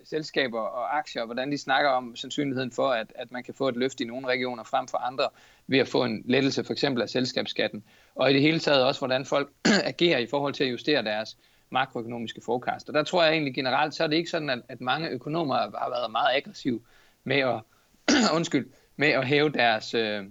selskaber 0.08 0.60
og 0.60 0.98
aktier, 0.98 1.22
og 1.22 1.26
hvordan 1.26 1.52
de 1.52 1.58
snakker 1.58 1.90
om 1.90 2.16
sandsynligheden 2.16 2.72
for, 2.72 2.88
at, 2.88 3.12
at 3.14 3.32
man 3.32 3.42
kan 3.42 3.54
få 3.54 3.68
et 3.68 3.76
løft 3.76 4.00
i 4.00 4.04
nogle 4.04 4.26
regioner 4.26 4.64
frem 4.64 4.88
for 4.88 4.98
andre 4.98 5.28
ved 5.66 5.78
at 5.78 5.88
få 5.88 6.04
en 6.04 6.22
lettelse 6.25 6.64
for 6.64 6.72
eksempel 6.72 7.02
af 7.02 7.08
selskabsskatten. 7.08 7.84
Og 8.14 8.30
i 8.30 8.34
det 8.34 8.42
hele 8.42 8.58
taget 8.58 8.84
også, 8.84 9.00
hvordan 9.00 9.25
folk 9.25 9.52
agerer 9.92 10.18
i 10.18 10.26
forhold 10.26 10.54
til 10.54 10.64
at 10.64 10.70
justere 10.70 11.02
deres 11.02 11.36
makroøkonomiske 11.70 12.40
forecast. 12.44 12.88
Og 12.88 12.94
der 12.94 13.02
tror 13.02 13.22
jeg 13.25 13.32
egentlig 13.32 13.54
generelt, 13.54 13.94
så 13.94 14.04
er 14.04 14.06
det 14.06 14.16
ikke 14.16 14.30
sådan, 14.30 14.50
at, 14.50 14.62
at 14.68 14.80
mange 14.80 15.08
økonomer 15.08 15.54
har 15.54 15.90
været 15.90 16.10
meget 16.10 16.36
aggressive 16.36 16.80
med 17.25 17.36
at, 17.36 17.60
undskyld, 18.36 18.68
med 18.96 19.08
at 19.08 19.26
hæve 19.26 19.50
deres, 19.50 19.94
øh, 19.94 20.25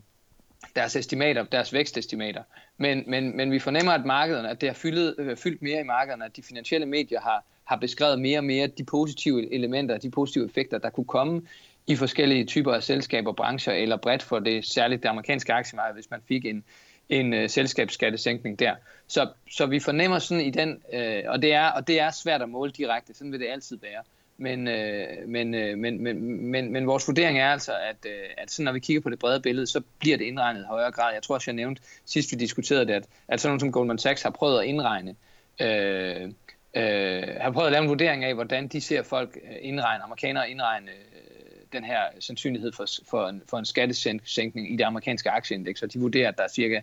deres 0.75 0.95
estimater, 0.95 1.43
deres 1.43 1.73
vækstestimater. 1.73 2.43
Men, 2.77 3.03
men, 3.07 3.37
men 3.37 3.51
vi 3.51 3.59
fornemmer, 3.59 3.91
at 3.91 4.05
markederne, 4.05 4.49
at 4.49 4.61
det 4.61 4.69
har 4.69 4.73
fyldt, 4.73 5.19
øh, 5.19 5.37
fyldt 5.37 5.61
mere 5.61 5.79
i 5.79 5.83
markederne, 5.83 6.25
at 6.25 6.35
de 6.35 6.43
finansielle 6.43 6.85
medier 6.85 7.19
har, 7.19 7.43
har 7.63 7.75
beskrevet 7.75 8.21
mere 8.21 8.39
og 8.39 8.43
mere 8.43 8.67
de 8.67 8.83
positive 8.83 9.53
elementer, 9.53 9.97
de 9.97 10.11
positive 10.11 10.45
effekter, 10.45 10.77
der 10.77 10.89
kunne 10.89 11.05
komme 11.05 11.41
i 11.87 11.95
forskellige 11.95 12.45
typer 12.45 12.73
af 12.73 12.83
selskaber, 12.83 13.31
brancher 13.31 13.73
eller 13.73 13.97
bredt 13.97 14.23
for 14.23 14.39
det 14.39 14.65
særligt 14.65 15.03
det 15.03 15.09
amerikanske 15.09 15.53
aktiemarked, 15.53 15.93
hvis 15.93 16.11
man 16.11 16.21
fik 16.27 16.45
en, 16.45 16.63
en 17.09 17.33
uh, 17.33 17.49
selskabsskattesænkning 17.49 18.59
der. 18.59 18.75
Så, 19.07 19.29
så 19.51 19.65
vi 19.65 19.79
fornemmer 19.79 20.19
sådan 20.19 20.45
i 20.45 20.49
den, 20.49 20.81
uh, 20.93 21.31
og, 21.31 21.41
det 21.41 21.53
er, 21.53 21.67
og 21.67 21.87
det 21.87 21.99
er 21.99 22.11
svært 22.11 22.41
at 22.41 22.49
måle 22.49 22.71
direkte, 22.71 23.13
sådan 23.13 23.31
vil 23.31 23.39
det 23.39 23.47
altid 23.47 23.77
være. 23.81 24.03
Men, 24.37 24.67
øh, 24.67 25.27
men, 25.27 25.53
øh, 25.53 25.77
men, 25.77 26.03
men, 26.03 26.41
men, 26.51 26.71
men 26.71 26.87
vores 26.87 27.07
vurdering 27.07 27.39
er 27.39 27.51
altså, 27.51 27.71
at, 27.89 28.05
øh, 28.05 28.29
at 28.37 28.51
sådan, 28.51 28.65
når 28.65 28.71
vi 28.71 28.79
kigger 28.79 29.01
på 29.01 29.09
det 29.09 29.19
brede 29.19 29.39
billede, 29.39 29.67
så 29.67 29.81
bliver 29.99 30.17
det 30.17 30.25
indregnet 30.25 30.61
i 30.61 30.65
højere 30.65 30.91
grad. 30.91 31.13
Jeg 31.13 31.23
tror 31.23 31.35
også, 31.35 31.51
jeg 31.51 31.55
nævnte 31.55 31.81
sidst 32.05 32.31
vi 32.31 32.37
diskuterede 32.37 32.85
det, 32.85 32.93
at, 32.93 33.05
at 33.27 33.41
sådan 33.41 33.49
nogle 33.49 33.59
som 33.59 33.71
Goldman 33.71 33.97
Sachs 33.97 34.23
har 34.23 34.29
prøvet 34.29 34.59
at 34.59 34.65
indregne, 34.65 35.15
øh, 35.61 36.31
øh, 36.75 37.23
har 37.41 37.51
prøvet 37.51 37.67
at 37.67 37.71
lave 37.71 37.83
en 37.83 37.89
vurdering 37.89 38.23
af, 38.23 38.33
hvordan 38.33 38.67
de 38.67 38.81
ser 38.81 39.03
folk 39.03 39.37
øh, 39.43 39.57
indregne, 39.61 40.03
amerikanere 40.03 40.49
indregne 40.49 40.91
øh, 40.91 41.61
den 41.73 41.83
her 41.83 42.01
sandsynlighed 42.19 42.71
for, 42.71 42.85
for, 43.09 43.27
en, 43.27 43.41
for 43.49 43.57
en 43.57 43.65
skattesænkning 43.65 44.73
i 44.73 44.75
det 44.75 44.83
amerikanske 44.83 45.29
aktieindeks, 45.29 45.81
og 45.81 45.93
de 45.93 45.99
vurderer, 45.99 46.27
at 46.27 46.37
der 46.37 46.43
er 46.43 46.47
cirka 46.47 46.81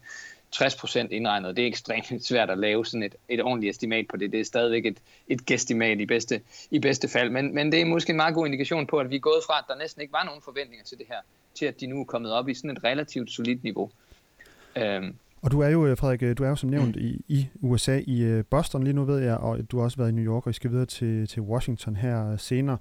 60% 0.56 1.09
indregnet. 1.11 1.56
Det 1.56 1.62
er 1.62 1.66
ekstremt 1.66 2.25
svært 2.28 2.50
at 2.50 2.59
lave 2.59 2.87
sådan 2.87 3.02
et, 3.02 3.14
et 3.28 3.42
ordentligt 3.42 3.71
estimat 3.71 4.06
på 4.11 4.16
det. 4.16 4.32
Det 4.32 4.40
er 4.40 4.44
stadigvæk 4.44 4.87
et, 4.87 4.99
et 5.28 5.47
gæstimat 5.47 6.00
i 6.00 6.06
bedste, 6.06 6.40
i 6.71 6.78
bedste 6.78 7.09
fald. 7.09 7.30
Men, 7.30 7.54
men 7.54 7.73
det 7.73 7.80
er 7.80 7.85
måske 7.85 8.11
en 8.11 8.16
meget 8.16 8.35
god 8.35 8.47
indikation 8.47 8.87
på, 8.87 8.99
at 8.99 9.11
vi 9.11 9.16
er 9.16 9.21
gået 9.21 9.42
fra, 9.47 9.59
at 9.59 9.64
der 9.68 9.76
næsten 9.76 10.02
ikke 10.02 10.12
var 10.12 10.25
nogen 10.25 10.42
forventninger 10.42 10.85
til 10.85 10.99
det 10.99 11.06
her, 11.09 11.18
til 11.54 11.66
at 11.66 11.80
de 11.80 11.87
nu 11.87 12.00
er 12.00 12.04
kommet 12.04 12.32
op 12.32 12.49
i 12.49 12.54
sådan 12.54 12.71
et 12.71 12.85
relativt 12.85 13.30
solidt 13.30 13.62
niveau. 13.62 13.90
Øhm. 14.76 15.14
Og 15.42 15.50
du 15.50 15.61
er 15.61 15.68
jo, 15.68 15.87
øh, 15.87 15.97
Frederik, 15.97 16.23
øh, 16.23 16.38
du 16.38 16.44
er 16.44 16.49
jo 16.49 16.56
som 16.56 16.71
nævnt 16.71 16.97
mm. 16.97 17.02
i, 17.02 17.25
i 17.28 17.49
USA, 17.61 18.00
i 18.06 18.23
øh, 18.23 18.44
Boston 18.50 18.85
lige 18.85 18.94
nu 18.94 19.04
ved 19.04 19.18
jeg, 19.18 19.37
og 19.37 19.71
du 19.71 19.76
har 19.76 19.85
også 19.85 19.97
været 19.97 20.09
i 20.09 20.14
New 20.14 20.35
York, 20.35 20.47
og 20.47 20.50
I 20.50 20.52
skal 20.52 20.71
videre 20.71 20.87
til, 20.87 21.28
til 21.28 21.42
Washington 21.42 21.97
her 21.97 22.37
senere. 22.37 22.78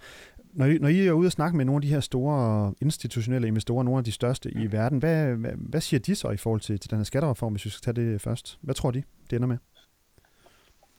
Når 0.53 0.65
I, 0.65 0.77
når 0.77 0.88
I 0.88 1.08
er 1.08 1.12
ude 1.12 1.27
og 1.27 1.31
snakke 1.31 1.58
med 1.58 1.65
nogle 1.65 1.77
af 1.77 1.81
de 1.81 1.88
her 1.88 2.00
store 2.00 2.74
institutionelle 2.81 3.48
investorer, 3.48 3.84
nogle 3.84 3.98
af 3.98 4.03
de 4.03 4.12
største 4.12 4.51
i 4.51 4.72
verden, 4.72 5.00
hvad, 5.00 5.25
hvad, 5.25 5.51
hvad 5.55 5.81
siger 5.81 6.00
de 6.00 6.15
så 6.15 6.29
i 6.29 6.38
forhold 6.38 6.62
til, 6.62 6.79
til 6.79 6.89
den 6.89 7.00
her 7.00 7.03
skattereform, 7.03 7.53
hvis 7.53 7.65
vi 7.65 7.70
skal 7.70 7.93
tage 7.93 8.12
det 8.12 8.22
først? 8.22 8.58
Hvad 8.62 8.75
tror 8.75 8.91
de, 8.91 9.03
det 9.29 9.36
ender 9.36 9.48
med? 9.48 9.58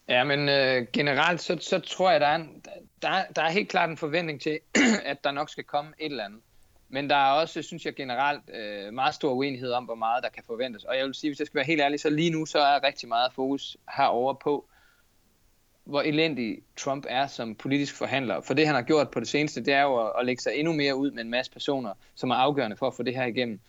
Ja, 0.09 0.25
men 0.25 0.49
øh, 0.49 0.87
generelt 0.93 1.41
så, 1.41 1.59
så 1.61 1.79
tror 1.79 2.11
jeg, 2.11 2.21
der 2.21 2.27
er, 2.27 2.37
en, 2.37 2.63
der, 3.03 3.23
der 3.37 3.43
er 3.43 3.51
helt 3.51 3.69
klart 3.69 3.91
en 3.91 3.97
forventning 3.97 4.41
til, 4.41 4.59
at 5.05 5.25
der 5.25 5.31
nok 5.31 5.51
skal 5.51 5.65
komme 5.65 5.91
et 5.99 6.11
eller 6.11 6.25
andet. 6.25 6.41
Men 6.89 7.11
der 7.11 7.17
er 7.17 7.33
også, 7.33 7.63
synes 7.63 7.85
jeg 7.85 7.95
generelt, 7.95 8.43
øh, 8.55 8.93
meget 8.93 9.15
stor 9.15 9.33
uenighed 9.33 9.71
om, 9.71 9.85
hvor 9.85 9.95
meget 9.95 10.23
der 10.23 10.29
kan 10.29 10.43
forventes. 10.47 10.85
Og 10.85 10.97
jeg 10.97 11.07
vil 11.07 11.15
sige, 11.15 11.31
hvis 11.31 11.39
jeg 11.39 11.47
skal 11.47 11.57
være 11.57 11.67
helt 11.67 11.81
ærlig, 11.81 12.01
så 12.01 12.11
lige 12.11 12.31
nu 12.31 12.47
så 12.47 12.59
er 12.59 12.85
rigtig 12.87 13.09
meget 13.09 13.33
fokus 13.33 13.77
herover 13.97 14.35
på, 14.35 14.69
hvor 15.85 16.03
elendig 16.03 16.59
Trump 16.77 17.07
er 17.09 17.27
som 17.27 17.55
politisk 17.55 17.95
forhandler. 17.95 18.41
For 18.41 18.55
det, 18.55 18.67
han 18.67 18.75
har 18.75 18.83
gjort 18.83 19.11
på 19.11 19.21
det 19.21 19.29
seneste, 19.29 19.65
det 19.65 19.75
er 19.75 19.83
jo 19.83 20.07
at, 20.07 20.12
at 20.19 20.27
lægge 20.27 20.43
sig 20.43 20.53
endnu 20.55 20.73
mere 20.73 20.97
ud 20.97 21.11
med 21.11 21.23
en 21.23 21.31
masse 21.31 21.53
personer, 21.53 21.93
som 22.15 22.31
er 22.31 22.35
afgørende 22.35 22.77
for 22.77 22.87
at 22.87 22.95
få 22.95 23.03
det 23.03 23.15
her 23.15 23.25
igennem. 23.25 23.61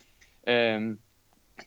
Øhm, 0.47 0.99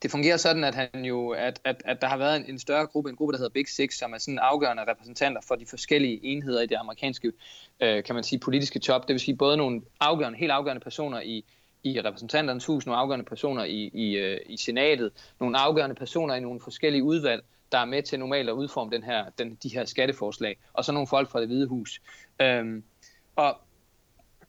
det 0.03 0.11
fungerer 0.11 0.37
sådan, 0.37 0.65
at, 0.65 0.75
han 0.75 1.05
jo, 1.05 1.31
at, 1.31 1.61
at, 1.65 1.83
at 1.85 2.01
der 2.01 2.07
har 2.07 2.17
været 2.17 2.37
en, 2.37 2.45
en 2.49 2.59
større 2.59 2.87
gruppe, 2.87 3.11
en 3.11 3.17
gruppe, 3.17 3.33
der 3.33 3.39
hedder 3.39 3.53
Big 3.53 3.69
Six, 3.69 3.95
som 3.95 4.13
er 4.13 4.19
sådan 4.19 4.39
afgørende 4.39 4.83
repræsentanter 4.87 5.41
for 5.41 5.55
de 5.55 5.67
forskellige 5.67 6.21
enheder 6.23 6.63
i 6.63 6.67
det 6.67 6.77
amerikanske, 6.77 7.33
øh, 7.81 8.05
kan 8.05 8.15
man 8.15 8.25
sige, 8.25 8.39
politiske 8.39 8.79
top. 8.79 9.09
Det 9.09 9.15
vil 9.15 9.21
sige 9.21 9.37
både 9.37 9.57
nogle 9.57 9.83
afgørende, 10.01 10.39
helt 10.39 10.53
afgørende 10.53 10.81
personer 10.81 11.21
i, 11.21 11.45
i 11.83 12.01
repræsentanternes 12.01 12.67
hus, 12.67 12.87
nogle 12.87 13.01
afgørende 13.01 13.25
personer 13.25 13.65
i, 13.65 13.91
i, 13.95 14.17
øh, 14.17 14.41
i 14.47 14.57
senatet, 14.57 15.13
nogle 15.41 15.59
afgørende 15.59 15.95
personer 15.97 16.35
i 16.35 16.41
nogle 16.41 16.61
forskellige 16.61 17.03
udvalg, 17.03 17.45
der 17.73 17.79
er 17.79 17.85
med 17.85 18.03
til 18.03 18.19
normalt 18.19 18.49
at 18.49 18.53
udforme 18.53 18.91
den 18.91 19.03
her, 19.03 19.25
den, 19.39 19.59
de 19.63 19.69
her 19.69 19.85
skatteforslag, 19.85 20.59
og 20.73 20.85
så 20.85 20.93
nogle 20.93 21.07
folk 21.07 21.31
fra 21.31 21.41
det 21.41 21.49
hvide 21.49 21.67
hus. 21.67 22.01
Øhm, 22.41 22.85
og, 23.37 23.57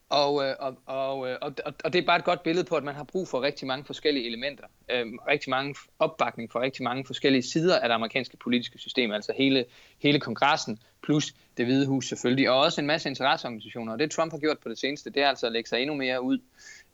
og, 0.10 0.46
øh, 0.46 0.56
og, 0.86 1.30
øh, 1.30 1.38
og, 1.42 1.54
og, 1.66 1.74
og 1.84 1.94
det 1.94 2.02
er 2.02 2.06
bare 2.06 2.18
et 2.18 2.26
godt 2.26 2.44
billede 2.44 2.66
på, 2.66 2.76
at 2.76 2.84
man 2.84 2.96
har 2.96 3.04
brug 3.04 3.28
for 3.28 3.42
rigtig 3.42 3.68
mange 3.68 3.86
forskellige 3.86 4.28
elementer. 4.28 4.64
Øhm, 4.92 5.18
rigtig 5.28 5.50
mange 5.50 5.76
opbakning 6.00 6.52
fra 6.52 6.62
rigtig 6.62 6.84
mange 6.84 7.06
forskellige 7.06 7.42
sider 7.42 7.80
af 7.80 7.90
det 7.90 7.96
amerikanske 7.96 8.38
politiske 8.38 8.80
system, 8.80 9.12
altså 9.12 9.34
hele, 9.38 9.66
hele 10.02 10.20
kongressen, 10.20 10.80
plus 11.04 11.34
det 11.58 11.66
hvide 11.66 11.88
hus 11.88 12.08
selvfølgelig, 12.08 12.50
og 12.50 12.60
også 12.60 12.82
en 12.82 12.88
masse 12.88 13.10
interesseorganisationer. 13.10 13.94
Og 13.94 14.00
det 14.00 14.12
Trump 14.12 14.32
har 14.32 14.40
gjort 14.40 14.60
på 14.60 14.70
det 14.70 14.80
seneste, 14.80 15.10
det 15.10 15.24
er 15.24 15.30
altså 15.30 15.46
at 15.46 15.52
lægge 15.52 15.70
sig 15.70 15.82
endnu 15.82 15.96
mere 15.96 16.22
ud, 16.22 16.38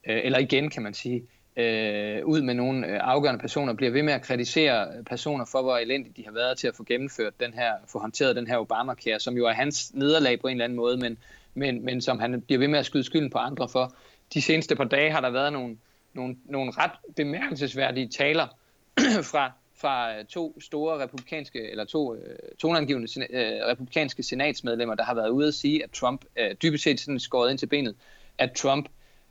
øh, 0.08 0.22
eller 0.24 0.40
igen 0.40 0.70
kan 0.70 0.84
man 0.84 0.94
sige, 0.94 1.28
øh, 1.58 2.26
ud 2.26 2.42
med 2.42 2.54
nogle 2.54 2.88
øh, 2.88 3.00
afgørende 3.02 3.42
personer, 3.42 3.74
bliver 3.74 3.92
ved 3.92 4.04
med 4.04 4.14
at 4.14 4.22
kritisere 4.22 4.88
øh, 4.98 5.04
personer 5.04 5.46
for, 5.46 5.62
hvor 5.62 5.78
elendigt 5.78 6.18
de 6.18 6.26
har 6.26 6.32
været 6.32 6.58
til 6.58 6.68
at 6.68 6.76
få 6.76 6.84
gennemført 6.84 7.40
den 7.40 7.54
her, 7.54 7.72
få 7.88 8.00
håndteret 8.00 8.36
den 8.36 8.48
her 8.48 8.58
Obamacare, 8.58 9.20
som 9.20 9.38
jo 9.38 9.46
er 9.46 9.54
hans 9.54 9.94
nederlag 9.94 10.40
på 10.42 10.48
en 10.48 10.52
eller 10.52 10.66
anden 10.66 10.76
måde, 10.76 10.98
men, 10.98 11.18
men, 11.54 11.86
men 11.86 12.02
som 12.02 12.20
han 12.20 12.42
bliver 12.42 12.60
ved 12.60 12.68
med 12.68 12.80
at 12.80 12.86
skyde 12.86 13.04
skylden 13.04 13.30
på 13.30 13.38
andre 13.38 13.70
for. 13.70 13.94
De 14.34 14.42
seneste 14.42 14.76
par 14.76 14.84
dage 14.84 15.12
har 15.12 15.22
der 15.22 15.30
været 15.30 15.54
nogle, 15.54 15.78
nogle, 16.14 16.36
nogle 16.46 16.72
ret 16.72 16.92
bemærkelsesværdige 17.16 18.08
taler 18.08 18.48
fra, 19.32 19.52
fra 19.76 20.18
øh, 20.18 20.26
to 20.26 20.60
store 20.62 21.04
republikanske, 21.04 21.72
eller 21.72 21.86
to 21.86 22.16
øh, 22.16 22.38
tonangivende 22.60 23.08
øh, 23.30 23.68
republikanske 23.68 24.24
senatsmedlemmer, 24.24 24.96
der 24.96 25.04
har 25.04 25.14
været 25.16 25.30
ude 25.30 25.48
at 25.48 25.54
sige, 25.54 25.84
at 25.84 25.92
Trump 25.92 26.26
øh, 26.40 26.56
dybest 26.64 26.84
set 26.84 27.00
sådan 27.00 27.20
skåret 27.20 27.52
ind 27.52 27.58
til 27.60 27.68
benet, 27.68 27.96
at 28.38 28.52
Trump 28.52 28.90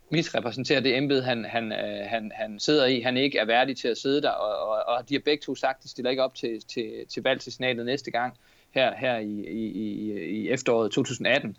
misrepræsenterer 0.09 0.79
det 0.79 0.97
embede, 0.97 1.23
han, 1.23 1.45
han, 1.45 1.71
øh, 1.71 2.09
han, 2.09 2.31
han 2.35 2.59
sidder 2.59 2.85
i. 2.85 3.01
Han 3.01 3.17
ikke 3.17 3.37
er 3.37 3.45
værdig 3.45 3.77
til 3.77 3.87
at 3.87 3.97
sidde 3.97 4.21
der, 4.21 4.29
og, 4.29 4.69
og, 4.69 4.83
og 4.87 5.09
de 5.09 5.13
har 5.13 5.21
begge 5.25 5.41
to 5.41 5.55
sagt, 5.55 5.77
at 5.77 5.83
de 5.83 5.89
stiller 5.89 6.09
ikke 6.09 6.23
op 6.23 6.35
til, 6.35 6.61
til, 6.73 7.05
til 7.09 7.23
valg 7.23 7.41
til 7.41 7.51
senatet 7.51 7.85
næste 7.85 8.11
gang, 8.11 8.37
her, 8.71 8.95
her 8.95 9.17
i, 9.17 9.45
i, 9.47 9.65
i, 9.71 10.13
i 10.25 10.49
efteråret 10.49 10.91
2018 10.91 11.57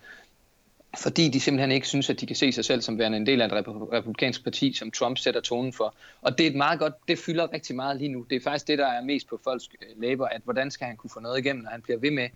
fordi 0.98 1.28
de 1.28 1.40
simpelthen 1.40 1.72
ikke 1.72 1.86
synes, 1.86 2.10
at 2.10 2.20
de 2.20 2.26
kan 2.26 2.36
se 2.36 2.52
sig 2.52 2.64
selv 2.64 2.82
som 2.82 2.98
værende 2.98 3.18
en 3.18 3.26
del 3.26 3.42
af 3.42 3.46
et 3.46 3.52
republikansk 3.92 4.44
parti, 4.44 4.72
som 4.72 4.90
Trump 4.90 5.18
sætter 5.18 5.40
tonen 5.40 5.72
for. 5.72 5.94
Og 6.20 6.38
det 6.38 6.46
er 6.46 6.50
et 6.50 6.56
meget 6.56 6.78
godt, 6.78 6.94
det 7.08 7.18
fylder 7.18 7.52
rigtig 7.52 7.76
meget 7.76 7.96
lige 7.96 8.08
nu. 8.08 8.26
Det 8.30 8.36
er 8.36 8.40
faktisk 8.40 8.68
det, 8.68 8.78
der 8.78 8.86
er 8.86 9.02
mest 9.02 9.28
på 9.28 9.40
folks 9.44 9.68
øh, 9.82 10.02
læber, 10.02 10.26
at 10.26 10.40
hvordan 10.44 10.70
skal 10.70 10.86
han 10.86 10.96
kunne 10.96 11.10
få 11.10 11.20
noget 11.20 11.38
igennem, 11.38 11.62
når 11.62 11.70
han 11.70 11.82
bliver 11.82 11.98
ved 11.98 12.10
med 12.10 12.28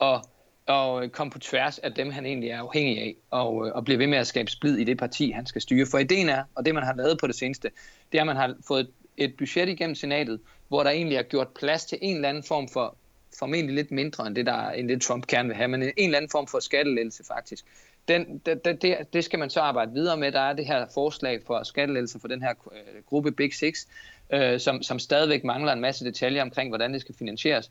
at 0.00 0.20
og 0.66 1.04
øh, 1.04 1.10
komme 1.10 1.30
på 1.30 1.38
tværs 1.38 1.78
af 1.78 1.92
dem, 1.92 2.10
han 2.10 2.26
egentlig 2.26 2.50
er 2.50 2.60
afhængig 2.60 2.98
af, 2.98 3.16
og, 3.30 3.66
øh, 3.66 3.74
og 3.74 3.84
blive 3.84 3.98
ved 3.98 4.06
med 4.06 4.18
at 4.18 4.26
skabe 4.26 4.50
splid 4.50 4.76
i 4.76 4.84
det 4.84 4.98
parti, 4.98 5.30
han 5.30 5.46
skal 5.46 5.62
styre. 5.62 5.86
For 5.86 5.98
ideen 5.98 6.28
er, 6.28 6.44
og 6.54 6.66
det 6.66 6.74
man 6.74 6.82
har 6.82 6.94
lavet 6.94 7.18
på 7.20 7.26
det 7.26 7.34
seneste, 7.34 7.70
det 8.12 8.18
er, 8.18 8.22
at 8.22 8.26
man 8.26 8.36
har 8.36 8.54
fået 8.68 8.90
et 9.16 9.34
budget 9.38 9.68
igennem 9.68 9.94
senatet, 9.94 10.40
hvor 10.68 10.82
der 10.82 10.90
egentlig 10.90 11.16
er 11.16 11.22
gjort 11.22 11.48
plads 11.48 11.84
til 11.84 11.98
en 12.02 12.16
eller 12.16 12.28
anden 12.28 12.42
form 12.42 12.68
for, 12.68 12.96
formentlig 13.38 13.74
lidt 13.74 13.90
mindre 13.90 14.26
end 14.26 14.34
det, 14.36 14.46
der, 14.46 14.70
end 14.70 14.88
det 14.88 15.02
Trump 15.02 15.26
gerne 15.26 15.48
vil 15.48 15.56
have, 15.56 15.68
men 15.68 15.82
en 15.82 15.92
eller 15.96 16.16
anden 16.16 16.30
form 16.30 16.46
for 16.46 16.58
skattelettelse 16.58 17.24
faktisk. 17.24 17.64
Den, 18.08 18.38
det, 18.38 18.82
det, 18.82 18.96
det 19.12 19.24
skal 19.24 19.38
man 19.38 19.50
så 19.50 19.60
arbejde 19.60 19.92
videre 19.92 20.16
med. 20.16 20.32
Der 20.32 20.40
er 20.40 20.52
det 20.52 20.66
her 20.66 20.86
forslag 20.94 21.42
for 21.46 21.62
skattelettelse 21.62 22.20
for 22.20 22.28
den 22.28 22.42
her 22.42 22.50
øh, 22.72 23.02
gruppe 23.06 23.32
Big 23.32 23.54
Six, 23.54 23.86
øh, 24.32 24.60
som, 24.60 24.82
som 24.82 24.98
stadigvæk 24.98 25.44
mangler 25.44 25.72
en 25.72 25.80
masse 25.80 26.04
detaljer 26.04 26.42
omkring, 26.42 26.70
hvordan 26.70 26.92
det 26.92 27.00
skal 27.00 27.14
finansieres. 27.14 27.70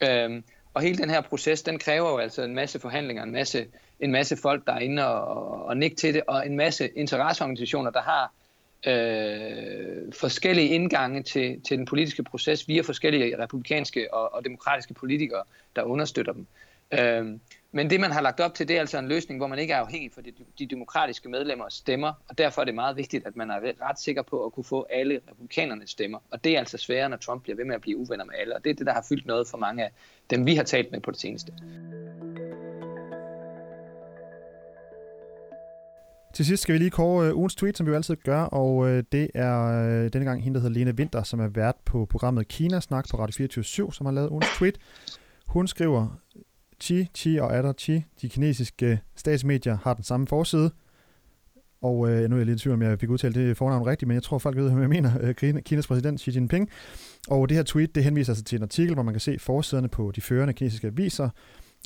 Øh, 0.00 0.42
og 0.76 0.82
hele 0.82 0.98
den 0.98 1.10
her 1.10 1.20
proces, 1.20 1.62
den 1.62 1.78
kræver 1.78 2.10
jo 2.10 2.18
altså 2.18 2.42
en 2.42 2.54
masse 2.54 2.80
forhandlinger, 2.80 3.22
en 3.22 3.32
masse, 3.32 3.66
en 4.00 4.12
masse 4.12 4.36
folk, 4.36 4.66
der 4.66 4.72
er 4.72 4.78
inde 4.78 5.06
og, 5.06 5.66
og 5.66 5.76
nikke 5.76 5.96
til 5.96 6.14
det, 6.14 6.22
og 6.26 6.46
en 6.46 6.56
masse 6.56 6.88
interesseorganisationer, 6.88 7.90
der 7.90 8.02
har 8.02 8.32
øh, 8.86 10.12
forskellige 10.12 10.68
indgange 10.68 11.22
til, 11.22 11.60
til 11.62 11.78
den 11.78 11.86
politiske 11.86 12.22
proces 12.22 12.68
via 12.68 12.82
forskellige 12.82 13.38
republikanske 13.38 14.14
og, 14.14 14.34
og 14.34 14.44
demokratiske 14.44 14.94
politikere, 14.94 15.42
der 15.76 15.82
understøtter 15.82 16.32
dem. 16.32 16.46
Øh, 16.92 17.38
men 17.72 17.90
det, 17.90 18.00
man 18.00 18.12
har 18.12 18.20
lagt 18.20 18.40
op 18.40 18.54
til, 18.54 18.68
det 18.68 18.76
er 18.76 18.80
altså 18.80 18.98
en 18.98 19.08
løsning, 19.08 19.40
hvor 19.40 19.46
man 19.46 19.58
ikke 19.58 19.72
er 19.72 19.78
afhængig 19.78 20.12
for 20.12 20.20
de, 20.20 20.32
de 20.58 20.66
demokratiske 20.66 21.28
medlemmers 21.28 21.74
stemmer, 21.74 22.12
og 22.28 22.38
derfor 22.38 22.60
er 22.60 22.64
det 22.64 22.74
meget 22.74 22.96
vigtigt, 22.96 23.26
at 23.26 23.36
man 23.36 23.50
er 23.50 23.60
ret 23.88 24.00
sikker 24.00 24.22
på 24.22 24.44
at 24.44 24.52
kunne 24.52 24.64
få 24.64 24.86
alle 24.90 25.20
republikanernes 25.30 25.90
stemmer. 25.90 26.18
Og 26.30 26.44
det 26.44 26.54
er 26.54 26.58
altså 26.58 26.78
sværere, 26.78 27.08
når 27.08 27.16
Trump 27.16 27.42
bliver 27.42 27.56
ved 27.56 27.64
med 27.64 27.74
at 27.74 27.80
blive 27.80 27.96
uvenner 27.96 28.24
med 28.24 28.34
alle, 28.40 28.56
og 28.56 28.64
det 28.64 28.70
er 28.70 28.74
det, 28.74 28.86
der 28.86 28.92
har 28.92 29.06
fyldt 29.08 29.26
noget 29.26 29.48
for 29.48 29.58
mange 29.58 29.84
af 29.84 29.90
dem, 30.30 30.46
vi 30.46 30.54
har 30.54 30.62
talt 30.62 30.92
med 30.92 31.00
på 31.00 31.10
det 31.10 31.20
seneste. 31.20 31.52
Til 36.36 36.46
sidst 36.46 36.62
skal 36.62 36.72
vi 36.72 36.78
lige 36.78 36.90
kåre 36.90 37.30
uh, 37.30 37.38
ugens 37.38 37.54
tweet, 37.54 37.76
som 37.76 37.86
vi 37.86 37.90
jo 37.90 37.96
altid 37.96 38.16
gør, 38.16 38.42
og 38.42 38.88
øh, 38.88 39.04
det 39.12 39.30
er 39.34 39.64
øh, 39.64 40.12
denne 40.12 40.24
gang 40.24 40.44
hende, 40.44 40.54
der 40.54 40.62
hedder 40.62 40.78
Lene 40.78 40.94
Winter, 40.98 41.22
som 41.22 41.40
er 41.40 41.48
vært 41.48 41.76
på 41.84 42.04
programmet 42.04 42.48
Kina 42.48 42.80
Snak 42.80 43.06
på 43.10 43.16
Radio 43.16 43.34
24 43.36 43.92
som 43.92 44.06
har 44.06 44.12
lavet 44.12 44.28
ugens 44.28 44.46
tweet. 44.56 44.78
Hun 45.46 45.66
skriver, 45.66 46.18
Xi, 46.82 47.08
Xi 47.16 47.36
og 47.36 47.56
Adder 47.56 47.72
Xi, 47.80 48.04
de 48.22 48.28
kinesiske 48.28 49.00
statsmedier, 49.16 49.78
har 49.82 49.94
den 49.94 50.04
samme 50.04 50.26
forside. 50.26 50.70
Og 51.82 52.10
øh, 52.10 52.30
nu 52.30 52.36
er 52.36 52.40
jeg 52.40 52.46
lidt 52.46 52.60
i 52.60 52.62
tvivl, 52.62 52.74
om 52.74 52.82
jeg 52.82 53.00
fik 53.00 53.10
udtalt 53.10 53.34
det 53.34 53.56
fornavn 53.56 53.86
rigtigt, 53.86 54.08
men 54.08 54.14
jeg 54.14 54.22
tror, 54.22 54.38
folk 54.38 54.56
ved, 54.56 54.70
hvad 54.70 54.80
jeg 54.80 54.88
mener. 54.88 55.10
Øh, 55.20 55.62
Kinas 55.62 55.86
præsident 55.86 56.20
Xi 56.20 56.30
Jinping. 56.34 56.70
Og 57.28 57.48
det 57.48 57.56
her 57.56 57.64
tweet, 57.64 57.94
det 57.94 58.04
henviser 58.04 58.34
sig 58.34 58.44
til 58.44 58.56
en 58.56 58.62
artikel, 58.62 58.94
hvor 58.94 59.02
man 59.02 59.14
kan 59.14 59.20
se 59.20 59.38
forsiderne 59.38 59.88
på 59.88 60.12
de 60.16 60.20
førende 60.20 60.54
kinesiske 60.54 60.86
aviser. 60.86 61.28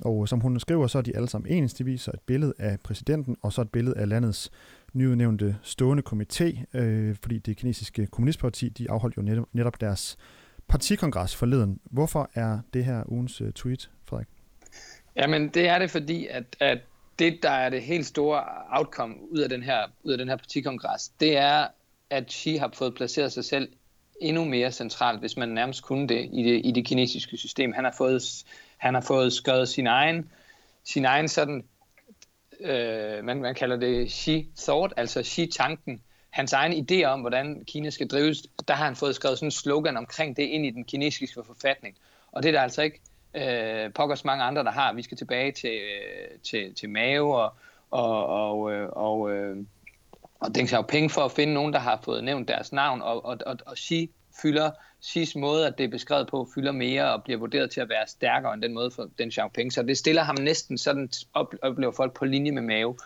Og 0.04 0.28
som 0.28 0.40
hun 0.40 0.60
skriver, 0.60 0.86
så 0.86 0.98
er 0.98 1.02
de 1.02 1.16
alle 1.16 1.28
sammen 1.28 1.52
ens. 1.52 1.74
De 1.74 1.84
viser 1.84 2.12
et 2.12 2.20
billede 2.20 2.52
af 2.58 2.80
præsidenten, 2.80 3.36
og 3.42 3.52
så 3.52 3.62
et 3.62 3.68
billede 3.68 3.98
af 3.98 4.08
landets 4.08 4.50
nyudnævnte 4.92 5.56
stående 5.62 6.02
komité, 6.08 6.78
øh, 6.78 7.16
fordi 7.22 7.38
det 7.38 7.56
kinesiske 7.56 8.06
kommunistparti, 8.06 8.68
de 8.68 8.90
afholdt 8.90 9.16
jo 9.16 9.22
netop, 9.22 9.46
netop 9.52 9.80
deres 9.80 10.16
partikongres 10.68 11.36
forleden. 11.36 11.80
Hvorfor 11.90 12.30
er 12.34 12.58
det 12.74 12.84
her 12.84 13.02
ugens 13.06 13.40
øh, 13.40 13.52
tweet, 13.52 13.90
Frederik? 14.04 14.39
Jamen, 15.16 15.48
det 15.48 15.68
er 15.68 15.78
det, 15.78 15.90
fordi 15.90 16.26
at, 16.26 16.44
at 16.60 16.78
det, 17.18 17.42
der 17.42 17.50
er 17.50 17.70
det 17.70 17.82
helt 17.82 18.06
store 18.06 18.44
outcome 18.70 19.14
ud 19.32 19.38
af 19.38 19.48
den 19.48 19.62
her, 19.62 19.78
ud 20.02 20.12
af 20.12 20.18
den 20.18 20.28
her 20.28 20.36
partikongres, 20.36 21.08
det 21.08 21.36
er, 21.36 21.66
at 22.10 22.32
Xi 22.32 22.56
har 22.56 22.70
fået 22.74 22.94
placeret 22.94 23.32
sig 23.32 23.44
selv 23.44 23.68
endnu 24.20 24.44
mere 24.44 24.72
centralt, 24.72 25.20
hvis 25.20 25.36
man 25.36 25.48
nærmest 25.48 25.82
kunne 25.82 26.08
det 26.08 26.28
i 26.32 26.42
det, 26.42 26.60
i 26.64 26.72
det 26.72 26.86
kinesiske 26.86 27.36
system. 27.36 27.72
Han 27.72 27.84
har 27.84 27.94
fået, 27.98 28.44
han 28.76 28.94
har 28.94 29.00
fået 29.00 29.32
skrevet 29.32 29.68
sin 29.68 29.86
egen, 29.86 30.30
sin 30.84 31.04
egen 31.04 31.28
sådan, 31.28 31.64
øh, 32.60 33.24
man, 33.24 33.40
man 33.40 33.54
kalder 33.54 33.76
det 33.76 34.06
Xi-thought, 34.06 34.92
altså 34.96 35.22
Xi-tanken, 35.22 36.02
hans 36.30 36.52
egen 36.52 36.72
idé 36.72 37.04
om, 37.04 37.20
hvordan 37.20 37.64
Kina 37.64 37.90
skal 37.90 38.08
drives, 38.08 38.42
der 38.68 38.74
har 38.74 38.84
han 38.84 38.96
fået 38.96 39.14
skrevet 39.14 39.38
sådan 39.38 39.46
en 39.46 39.50
slogan 39.50 39.96
omkring 39.96 40.36
det 40.36 40.42
ind 40.42 40.66
i 40.66 40.70
den 40.70 40.84
kinesiske 40.84 41.42
forfatning. 41.46 41.96
Og 42.32 42.42
det 42.42 42.48
er 42.48 42.52
der 42.52 42.60
altså 42.60 42.82
ikke 42.82 43.00
øh, 43.34 43.92
pokkers 43.92 44.24
mange 44.24 44.44
andre, 44.44 44.64
der 44.64 44.70
har. 44.70 44.92
Vi 44.92 45.02
skal 45.02 45.16
tilbage 45.16 45.52
til, 45.52 45.72
øh, 45.72 46.38
til, 46.42 46.74
til 46.74 46.90
Mave 46.90 47.36
og, 47.36 47.52
og, 47.90 48.26
og, 48.26 48.72
øh, 48.72 48.88
og, 48.92 49.30
øh, 49.32 49.56
og 50.40 50.54
Deng 50.54 50.68
Xiaoping 50.68 51.10
for 51.10 51.22
at 51.22 51.32
finde 51.32 51.54
nogen, 51.54 51.72
der 51.72 51.78
har 51.78 52.00
fået 52.04 52.24
nævnt 52.24 52.48
deres 52.48 52.72
navn, 52.72 53.02
og, 53.02 53.24
og, 53.24 53.38
og, 53.46 53.56
og 53.66 53.76
Xi 53.78 54.10
fylder, 54.42 54.70
Xi's 55.04 55.38
måde, 55.38 55.66
at 55.66 55.78
det 55.78 55.84
er 55.84 55.88
beskrevet 55.88 56.28
på, 56.28 56.48
fylder 56.54 56.72
mere 56.72 57.12
og 57.12 57.22
bliver 57.22 57.38
vurderet 57.38 57.70
til 57.70 57.80
at 57.80 57.88
være 57.88 58.06
stærkere 58.06 58.54
end 58.54 58.62
den 58.62 58.74
måde 58.74 58.90
for 58.90 59.08
Deng 59.18 59.32
Xiaoping. 59.32 59.72
Så 59.72 59.82
det 59.82 59.98
stiller 59.98 60.22
ham 60.22 60.36
næsten 60.40 60.78
sådan, 60.78 61.10
oplever 61.62 61.92
folk 61.92 62.12
på 62.12 62.24
linje 62.24 62.52
med 62.52 62.62
Mave. 62.62 62.96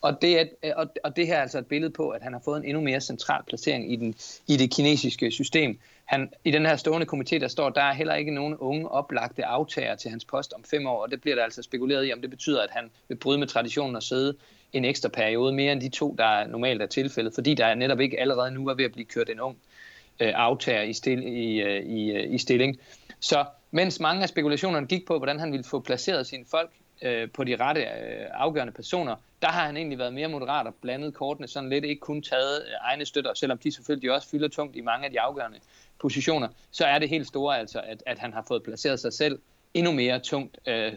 Og 0.00 0.22
det, 0.22 0.40
er, 0.40 0.44
øh, 0.64 0.72
og, 0.76 0.86
og 1.04 1.16
det 1.16 1.26
her 1.26 1.36
er 1.36 1.42
altså 1.42 1.58
et 1.58 1.66
billede 1.66 1.92
på, 1.92 2.08
at 2.08 2.22
han 2.22 2.32
har 2.32 2.40
fået 2.44 2.58
en 2.58 2.64
endnu 2.64 2.80
mere 2.82 3.00
central 3.00 3.42
placering 3.48 3.92
i, 3.92 3.96
den, 3.96 4.14
i 4.46 4.56
det 4.56 4.74
kinesiske 4.74 5.30
system. 5.30 5.78
Han, 6.04 6.32
I 6.44 6.50
den 6.50 6.66
her 6.66 6.76
stående 6.76 7.06
komité, 7.12 7.38
der 7.38 7.48
står, 7.48 7.70
der 7.70 7.82
er 7.82 7.92
heller 7.92 8.14
ikke 8.14 8.34
nogen 8.34 8.56
unge 8.56 8.88
oplagte 8.88 9.44
aftager 9.44 9.94
til 9.94 10.10
hans 10.10 10.24
post 10.24 10.52
om 10.52 10.64
fem 10.64 10.86
år, 10.86 11.02
og 11.02 11.10
det 11.10 11.20
bliver 11.20 11.34
der 11.34 11.44
altså 11.44 11.62
spekuleret 11.62 12.08
i, 12.08 12.12
om 12.12 12.20
det 12.20 12.30
betyder, 12.30 12.62
at 12.62 12.70
han 12.70 12.90
vil 13.08 13.16
bryde 13.16 13.38
med 13.38 13.46
traditionen 13.46 13.96
og 13.96 14.02
sidde 14.02 14.36
en 14.72 14.84
ekstra 14.84 15.08
periode, 15.08 15.52
mere 15.52 15.72
end 15.72 15.80
de 15.80 15.88
to, 15.88 16.14
der 16.18 16.46
normalt 16.46 16.82
er 16.82 16.86
tilfældet, 16.86 17.34
fordi 17.34 17.54
der 17.54 17.74
netop 17.74 18.00
ikke 18.00 18.20
allerede 18.20 18.50
nu 18.50 18.68
er 18.68 18.74
ved 18.74 18.84
at 18.84 18.92
blive 18.92 19.06
kørt 19.06 19.30
en 19.30 19.40
ung 19.40 19.56
øh, 20.20 20.32
aftager 20.34 20.82
i, 20.82 20.92
stil, 20.92 21.22
i, 21.26 21.60
øh, 21.60 21.82
i, 21.86 22.12
øh, 22.12 22.34
i 22.34 22.38
stilling. 22.38 22.80
Så 23.20 23.44
mens 23.70 24.00
mange 24.00 24.22
af 24.22 24.28
spekulationerne 24.28 24.86
gik 24.86 25.06
på, 25.06 25.18
hvordan 25.18 25.38
han 25.38 25.52
ville 25.52 25.64
få 25.64 25.80
placeret 25.80 26.26
sine 26.26 26.44
folk 26.50 26.70
øh, 27.02 27.30
på 27.30 27.44
de 27.44 27.56
rette 27.56 27.80
øh, 27.80 28.26
afgørende 28.30 28.72
personer, 28.72 29.16
der 29.42 29.48
har 29.48 29.66
han 29.66 29.76
egentlig 29.76 29.98
været 29.98 30.14
mere 30.14 30.28
moderat 30.28 30.66
og 30.66 30.74
blandet 30.74 31.14
kortene 31.14 31.48
sådan 31.48 31.70
lidt, 31.70 31.84
ikke 31.84 32.00
kun 32.00 32.22
taget 32.22 32.62
øh, 32.66 32.72
egne 32.80 33.04
støtter, 33.04 33.34
selvom 33.34 33.58
de 33.58 33.72
selvfølgelig 33.72 34.12
også 34.12 34.28
fylder 34.28 34.48
tungt 34.48 34.76
i 34.76 34.80
mange 34.80 35.04
af 35.04 35.10
de 35.10 35.20
afgørende 35.20 35.58
positioner, 36.00 36.48
så 36.70 36.84
er 36.84 36.98
det 36.98 37.08
helt 37.08 37.26
store 37.26 37.58
altså, 37.58 37.80
at, 37.80 38.02
at 38.06 38.18
han 38.18 38.32
har 38.32 38.44
fået 38.48 38.62
placeret 38.62 39.00
sig 39.00 39.12
selv 39.12 39.38
endnu 39.74 39.92
mere 39.92 40.18
tungt 40.18 40.58
øh, 40.66 40.92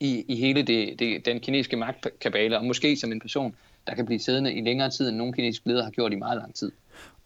i, 0.00 0.24
i 0.28 0.36
hele 0.36 0.62
det, 0.62 0.98
det, 0.98 1.26
den 1.26 1.40
kinesiske 1.40 1.76
magtkabale, 1.76 2.58
og 2.58 2.64
måske 2.64 2.96
som 2.96 3.12
en 3.12 3.20
person, 3.20 3.56
der 3.86 3.94
kan 3.94 4.06
blive 4.06 4.18
siddende 4.18 4.54
i 4.54 4.60
længere 4.60 4.90
tid, 4.90 5.08
end 5.08 5.16
nogen 5.16 5.32
kinesiske 5.32 5.68
ledere 5.68 5.84
har 5.84 5.90
gjort 5.90 6.12
i 6.12 6.16
meget 6.16 6.38
lang 6.38 6.54
tid. 6.54 6.72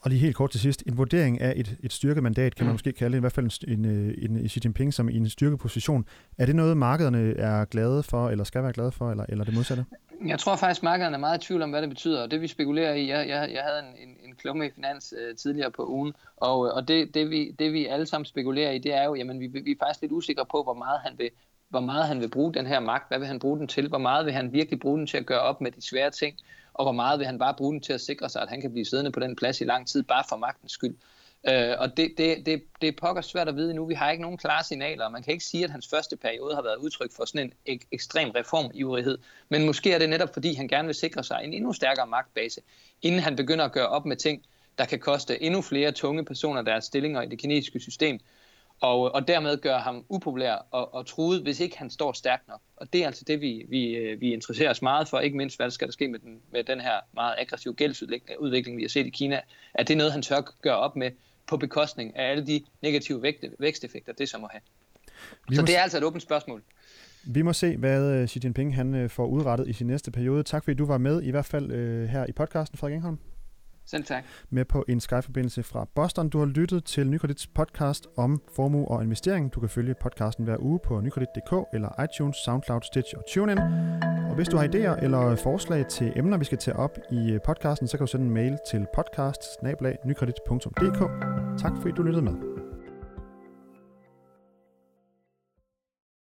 Og 0.09 0.13
lige 0.13 0.21
helt 0.21 0.37
kort 0.37 0.51
til 0.51 0.61
sidst, 0.61 0.83
en 0.87 0.99
vurdering 0.99 1.41
af 1.41 1.53
et, 1.57 1.77
et 1.83 1.93
styrkemandat, 1.93 2.55
kan 2.55 2.67
man 2.67 2.71
mm. 2.71 2.75
måske 2.75 2.93
kalde 2.93 3.13
det, 3.13 3.19
i 3.19 3.21
hvert 3.21 3.33
fald 3.33 3.69
en, 3.69 3.85
en, 3.85 4.37
en 4.37 4.49
Xi 4.49 4.61
Jinping 4.65 4.95
som 4.95 5.09
i 5.09 5.17
en 5.17 5.29
styrkeposition. 5.29 6.05
Er 6.39 6.47
det 6.47 6.57
noget, 6.57 6.77
markederne 6.77 7.35
er 7.39 7.65
glade 7.65 8.03
for, 8.03 8.31
eller 8.31 8.45
skal 8.45 8.63
være 8.63 8.73
glade 8.73 8.93
for, 8.93 9.11
eller, 9.11 9.25
eller 9.29 9.45
det 9.45 9.55
modsatte? 9.55 9.85
Jeg 10.27 10.39
tror 10.39 10.57
faktisk, 10.57 10.83
markederne 10.83 11.15
er 11.17 11.21
meget 11.21 11.45
i 11.45 11.47
tvivl 11.47 11.63
om, 11.63 11.71
hvad 11.71 11.83
det 11.83 11.89
betyder, 11.89 12.23
og 12.23 12.31
det 12.31 12.41
vi 12.41 12.47
spekulerer 12.47 12.95
i, 12.95 13.09
jeg, 13.09 13.29
jeg, 13.29 13.51
jeg 13.53 13.63
havde 13.63 13.79
en, 13.79 14.09
en, 14.09 14.17
en 14.29 14.35
klumme 14.35 14.67
i 14.67 14.71
finans 14.75 15.15
uh, 15.17 15.37
tidligere 15.37 15.71
på 15.71 15.87
ugen, 15.87 16.13
og, 16.37 16.59
og 16.59 16.89
det, 16.89 17.15
det, 17.15 17.31
vi, 17.31 17.51
det 17.59 17.73
vi 17.73 17.87
alle 17.87 18.07
sammen 18.07 18.25
spekulerer 18.25 18.71
i, 18.71 18.79
det 18.79 18.95
er 18.95 19.05
jo, 19.05 19.15
jamen 19.15 19.41
vi, 19.41 19.47
vi 19.47 19.71
er 19.71 19.77
faktisk 19.81 20.01
lidt 20.01 20.13
usikre 20.13 20.47
på, 20.51 20.63
hvor 20.63 20.75
meget 20.75 21.01
han 21.05 21.13
vil 21.19 21.31
hvor 21.69 21.81
meget 21.81 22.07
han 22.07 22.21
vil 22.21 22.29
bruge 22.29 22.55
den 22.55 22.67
her 22.67 22.81
magt, 22.81 23.09
hvad 23.09 23.19
vil 23.19 23.29
han 23.29 23.39
bruge 23.39 23.59
den 23.59 23.69
til, 23.69 23.89
hvor 23.89 23.99
meget 23.99 24.27
vil 24.27 24.35
han 24.35 24.53
virkelig 24.53 24.81
bruge 24.81 24.99
den 24.99 25.07
til 25.07 25.17
at 25.17 25.27
gøre 25.27 25.41
op 25.41 25.61
med 25.61 25.71
de 25.71 25.83
svære 25.83 26.11
ting, 26.11 26.37
og 26.79 26.85
hvor 26.85 26.93
meget 26.93 27.19
vil 27.19 27.27
han 27.27 27.39
bare 27.39 27.55
bruge 27.55 27.73
den 27.73 27.81
til 27.81 27.93
at 27.93 28.01
sikre 28.01 28.29
sig, 28.29 28.43
at 28.43 28.49
han 28.49 28.61
kan 28.61 28.73
blive 28.73 28.85
siddende 28.85 29.13
på 29.13 29.21
den 29.21 29.37
plads 29.37 29.61
i 29.61 29.65
lang 29.65 29.89
tid, 29.89 30.03
bare 30.03 30.25
for 30.29 30.37
magtens 30.37 30.73
skyld. 30.73 30.97
Øh, 31.49 31.75
og 31.79 31.97
det, 31.97 32.15
det, 32.19 32.47
det, 32.47 32.63
det 32.81 32.89
er 32.89 32.93
pokker 33.01 33.23
svært 33.23 33.49
at 33.49 33.57
vide 33.57 33.75
nu. 33.75 33.87
Vi 33.87 33.95
har 33.95 34.11
ikke 34.11 34.23
nogen 34.23 34.39
klare 34.39 34.65
signaler, 34.65 35.05
og 35.05 35.13
man 35.13 35.23
kan 35.23 35.33
ikke 35.33 35.45
sige, 35.45 35.65
at 35.65 35.71
hans 35.71 35.89
første 35.89 36.17
periode 36.17 36.55
har 36.55 36.63
været 36.63 36.77
udtryk 36.77 37.13
for 37.17 37.25
sådan 37.25 37.53
en 37.67 37.75
ek- 37.75 37.89
ekstrem 37.93 38.31
reformivrighed. 38.31 39.19
Men 39.49 39.67
måske 39.67 39.93
er 39.93 39.99
det 39.99 40.09
netop, 40.09 40.33
fordi 40.33 40.55
han 40.55 40.69
gerne 40.69 40.87
vil 40.87 40.95
sikre 40.95 41.25
sig 41.25 41.41
en 41.45 41.53
endnu 41.53 41.73
stærkere 41.73 42.07
magtbase, 42.07 42.61
inden 43.03 43.21
han 43.21 43.37
begynder 43.37 43.65
at 43.65 43.73
gøre 43.73 43.89
op 43.89 44.07
med 44.07 44.17
ting, 44.17 44.43
der 44.79 44.85
kan 44.85 44.99
koste 44.99 45.43
endnu 45.43 45.63
flere 45.63 45.93
tunge 45.93 46.25
personer 46.25 46.63
deres 46.63 46.85
stillinger 46.85 47.23
i 47.23 47.27
det 47.27 47.39
kinesiske 47.39 47.81
system, 47.81 48.21
og, 48.81 49.15
og 49.15 49.29
dermed 49.29 49.61
gøre 49.61 49.81
ham 49.81 50.05
upopulær 50.09 50.67
og, 50.71 50.95
og 50.95 51.07
truet, 51.07 51.43
hvis 51.43 51.61
ikke 51.61 51.79
han 51.79 51.91
står 51.91 52.13
stærkt 52.13 52.49
nok. 52.49 52.61
Og 52.77 52.93
det 52.93 53.03
er 53.03 53.07
altså 53.07 53.25
det, 53.27 53.41
vi, 53.41 53.65
vi, 53.69 53.97
øh, 53.97 54.21
vi 54.21 54.33
interesserer 54.33 54.71
os 54.71 54.83
meget 54.83 55.09
for, 55.09 55.19
ikke 55.19 55.37
mindst 55.37 55.57
hvad 55.59 55.67
der 55.67 55.71
skal 55.71 55.89
der 55.89 55.93
ske 55.93 56.09
med 56.09 56.19
den, 56.19 56.41
med 56.53 56.65
den 56.65 56.81
her 56.81 56.95
meget 57.15 57.35
aggressive 57.39 57.75
gældsudvikling, 57.75 58.77
vi 58.77 58.83
har 58.83 58.89
set 58.89 59.07
i 59.07 59.11
Kina. 59.11 59.41
at 59.75 59.89
det 59.89 59.95
er 59.95 59.99
noget, 59.99 60.13
han 60.13 60.23
tør 60.23 60.41
gøre 60.63 60.77
op 60.77 60.97
med 60.97 61.11
på 61.47 61.57
bekostning 61.57 62.17
af 62.17 62.31
alle 62.31 62.47
de 62.47 62.65
negative 62.83 63.23
vægt, 63.23 63.45
væksteffekter, 63.59 64.13
det 64.13 64.29
så 64.29 64.39
må 64.39 64.49
have. 64.51 64.61
Vi 65.49 65.55
så 65.55 65.63
må 65.63 65.67
det 65.67 65.77
er 65.77 65.83
altså 65.83 65.99
et 65.99 66.05
åbent 66.05 66.23
spørgsmål. 66.23 66.63
Vi 67.25 67.43
må 67.43 67.53
se, 67.53 67.77
hvad 67.77 68.13
øh, 68.13 68.29
Xi 68.29 68.41
Jinping 68.45 68.75
han 68.75 68.95
øh, 68.95 69.11
får 69.11 69.27
udrettet 69.27 69.69
i 69.69 69.73
sin 69.73 69.87
næste 69.87 70.11
periode. 70.11 70.43
Tak 70.43 70.65
fordi 70.65 70.77
du 70.77 70.87
var 70.87 70.99
med, 70.99 71.23
i 71.23 71.31
hvert 71.31 71.45
fald 71.45 71.73
øh, 71.73 72.09
her 72.09 72.27
i 72.27 72.33
podcasten, 72.33 72.79
Frederik 72.79 72.95
Engholm. 72.95 73.19
Selv 73.91 74.05
tak. 74.05 74.25
Med 74.51 74.65
på 74.65 74.85
en 74.89 75.01
Skype-forbindelse 75.01 75.63
fra 75.63 75.87
Boston. 75.95 76.29
Du 76.29 76.39
har 76.39 76.47
lyttet 76.47 76.85
til 76.85 77.07
Nykredits 77.07 77.47
podcast 77.47 78.07
om 78.17 78.43
formue 78.57 78.89
og 78.89 79.03
investering. 79.03 79.55
Du 79.55 79.61
kan 79.61 79.69
følge 79.69 79.95
podcasten 80.03 80.45
hver 80.45 80.57
uge 80.61 80.79
på 80.85 81.01
nykredit.dk 81.01 81.75
eller 81.75 82.05
iTunes, 82.05 82.37
SoundCloud, 82.37 82.81
Stitch 82.83 83.15
og 83.17 83.23
TuneIn. 83.31 83.59
Og 84.29 84.35
hvis 84.35 84.49
du 84.49 84.57
har 84.57 84.65
idéer 84.65 85.05
eller 85.05 85.37
forslag 85.37 85.87
til 85.87 86.13
emner, 86.17 86.37
vi 86.37 86.45
skal 86.45 86.59
tage 86.59 86.77
op 86.77 86.99
i 87.13 87.33
øh, 87.33 87.41
podcasten, 87.47 87.89
så 87.89 87.97
kan 87.97 88.07
du 88.07 88.11
sende 88.11 88.27
en 88.27 88.35
mail 88.35 88.59
til 88.71 88.87
podcast 88.95 89.43
Tak 91.63 91.73
fordi 91.81 91.95
du 91.97 92.03
lyttede 92.03 92.25
med. 92.25 92.58